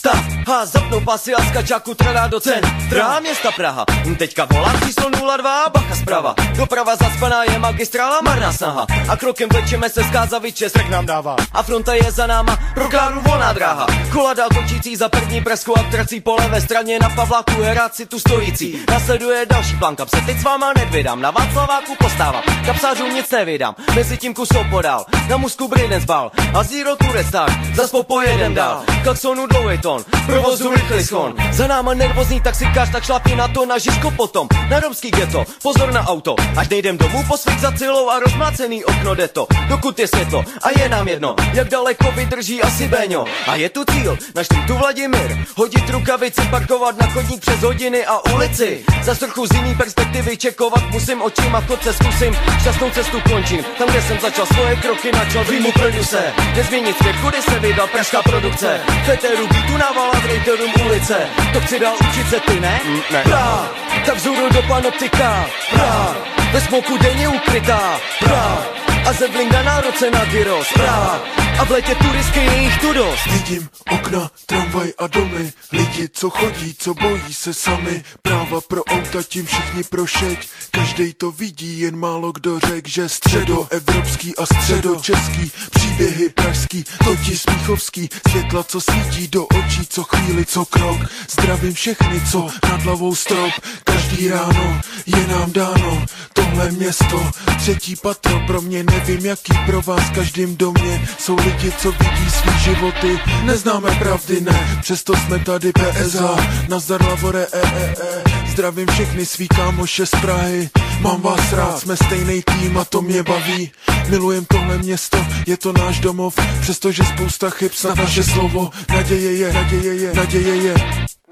[0.00, 5.10] cesta H, zapnu pasy a skačáku trada do centra města Praha Hm, Teďka volám číslo
[5.10, 6.34] 02, bacha zprava.
[6.56, 8.86] Doprava zaspaná je magistrála, marná snaha.
[9.08, 11.36] A krokem vlečeme se z Kázaviče, strk nám dává.
[11.52, 13.86] A fronta je za náma, pro káru volná dráha.
[14.12, 18.20] Kola dál točící za první presku a trací po levé straně na Pavláku heráci tu
[18.20, 18.78] stojící.
[18.90, 23.74] Nasleduje další plán, kam se teď s váma nedvydám Na Václaváku postávám, kapsářům nic nevydám
[23.94, 26.30] Mezi tím kusou podál, na musku brýden zbal.
[26.54, 28.84] A zero tu restart, zas popojedem dál.
[29.02, 33.78] Klaxonu dlouhý tón, provozu rychlý schon Za náma nervózní taxikář, tak šlapí na to na
[33.78, 34.46] žižko potom.
[34.70, 36.36] Na romský ghetto, pozor na auto.
[36.56, 39.46] Až nejdem domů posvít za celou a rozmácený okno jde to.
[39.68, 43.84] Dokud je světlo a je nám jedno Jak daleko vydrží asi Béňo A je tu
[43.84, 45.38] cíl, na tu Vladimír.
[45.56, 48.84] Hodit rukavici, parkovat na chodník přes hodiny a ulici.
[49.02, 52.36] Za trochu z jiný perspektivy čekovat musím očima chodce zkusím.
[52.60, 57.42] Šťastnou cestu končím, tam kde jsem začal svoje kroky načal Dreamu producer Nezměnit svět, kudy
[57.42, 58.80] se vydal pražská produkce.
[59.04, 61.16] Feteru beatu navala rejterům ulice
[61.52, 62.80] To chci dál učit se ty, ne?
[63.12, 63.22] ne.
[63.22, 63.68] Praha,
[64.06, 66.14] tak vzhůru do panoptika Praha,
[66.52, 68.62] ve smoku denně ukrytá Praha,
[69.06, 71.20] a zevlinga na roce na gyros Praha,
[71.60, 75.52] a v letě turistky je jich tu dost Vidím okna, tramvaj a domy.
[75.72, 78.04] Lidi, co chodí, co bojí se sami.
[78.22, 84.36] Práva pro auta, tím všichni prošeť Každej to vidí, jen málo kdo řek Že středoevropský
[84.36, 88.08] a středočeský Příběhy pražský, to ti smíchovský.
[88.30, 91.00] Světla, co svítí do očí, co chvíli, co krok.
[91.30, 93.52] Zdravím všechny, co nad hlavou strop.
[93.84, 96.06] Každý ráno je nám dáno.
[96.32, 101.92] Tohle město, třetí patro Pro mě nevím, jaký pro vás Každým domě jsou lidi, co
[101.92, 103.20] vidí svý životy.
[103.44, 106.36] Neznáme pravdy, ne, přesto jsme tady PSA
[106.68, 108.50] Nazdar Lavore, e, e, e.
[108.50, 110.70] Zdravím všechny svý kámoše z Prahy.
[111.00, 113.72] Mám vás rád, jsme stejný tým a to mě baví.
[114.08, 116.34] Milujem tohle město, je to náš domov.
[116.60, 118.70] Přestože spousta chyb, snad naše slovo.
[118.88, 120.74] Naděje je, naděje je, naděje je.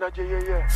[0.01, 0.67] Naděje je,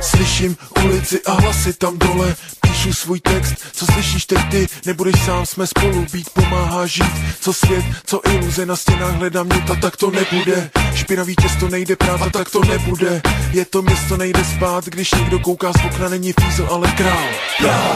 [0.00, 2.36] Slyším ulici a hlasy tam dole
[2.68, 4.66] Píšu svůj text, co slyšíš teď ty?
[4.86, 7.12] Nebudeš sám, jsme spolu, být pomáhá žít.
[7.40, 10.70] Co svět, co iluze na stěnách hledám mě, ta tak to nebude.
[10.94, 13.22] Špinavý těsto nejde prát a tak to nebude.
[13.52, 17.28] Je to město nejde spát, když někdo kouká z okna Není fízl, ale král.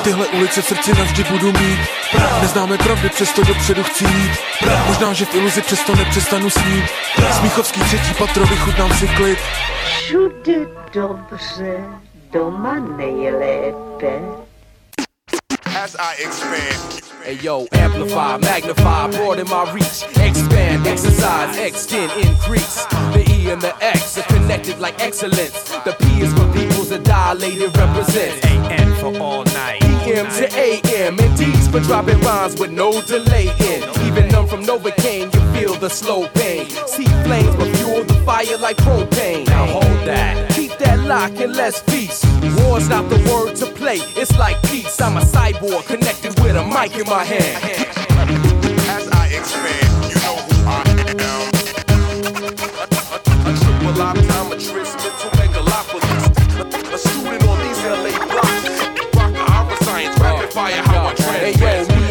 [0.05, 1.79] Tyhle ulice v srdci navždy budu mít.
[2.43, 4.33] Neznáme pravdy, přesto dopředu chci jít.
[4.87, 6.85] Možná, že v iluzi přesto nepřestanu snít.
[7.39, 9.39] Smíchovský třetí patro, vychutnám si klid.
[9.85, 11.85] Všude dobře,
[12.33, 14.43] doma nejlépe.
[15.67, 17.01] As I expand.
[17.25, 22.85] Hey yo, amplify, magnify, broaden my reach, expand, exercise, extend, increase.
[23.15, 25.71] The E and the X are connected like excellence.
[25.85, 28.45] The P is for peoples that dilated represents.
[28.47, 29.81] AM for all night.
[30.05, 33.83] PM to AM, and D's for dropping rhymes with no delay in.
[34.07, 36.69] Even numb from Novocaine, you feel the slow pain.
[36.87, 39.47] See flames, but fuel the fire like propane.
[39.47, 40.62] Now hold that.
[40.83, 42.25] That lock and let's feast.
[42.59, 45.01] War's not the word to play, it's like peace.
[45.01, 47.63] I'm a cyborg connected with a mic in my hand.
[48.91, 51.53] As I expand, you know who I am.
[53.47, 56.25] A triple optometrist, mental megalopolis.
[56.93, 58.75] A student on these LA blocks.
[59.15, 60.83] Rock opera science, rapid fire,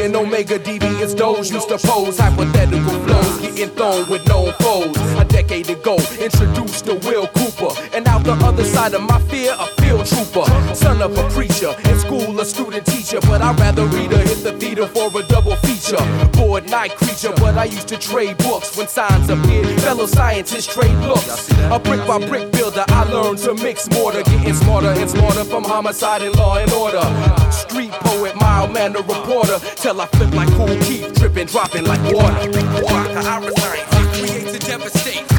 [0.02, 4.98] and Omega Devious Doge used to pose hypothetical flows, getting thrown with known foes.
[5.20, 9.56] A decade ago, introduced to Will Cooper, and out the other side of my fear,
[9.60, 13.86] a field trooper, son of a preacher, in school a student teacher, but I'd rather
[13.86, 16.02] read or hit the theater for a double feature.
[16.34, 19.80] Bored night creature, but I used to trade books when signs appeared.
[19.82, 21.50] Fellow scientists trade looks.
[21.70, 25.64] A brick by brick builder, I learned to mix mortar, getting smarter and smarter from
[25.64, 27.04] homicide and law and order.
[27.52, 29.60] Street poet, mild manner reporter,
[29.92, 32.50] till I flip like cool Keith, dripping, dropping like water.
[32.88, 35.31] Rock the iris science, it creates a devastate.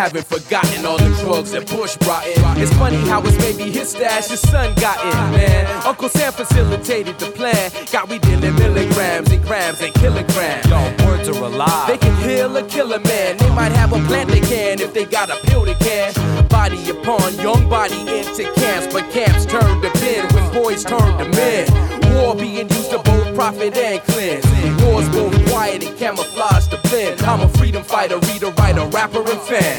[0.00, 2.40] Haven't forgotten all the drugs that Bush brought in.
[2.56, 5.66] It's funny how it's maybe his stash his son got in, man.
[5.84, 7.70] Uncle Sam facilitated the plan.
[7.92, 10.64] Got we dealing milligrams and grams and kilograms.
[10.64, 11.86] Yo, words are alive.
[11.86, 13.36] They can heal a killer man.
[13.36, 16.14] They might have a plant they can if they got a pill they can.
[16.48, 21.28] Body upon young body into camps, but camps turn to pen when boys turn to
[21.36, 21.68] men.
[22.14, 24.46] War being used to both profit and cleanse.
[24.82, 27.20] Wars both quiet and camouflage to blend.
[27.20, 29.78] I'm a freedom fighter, reader, writer, rapper, and fan.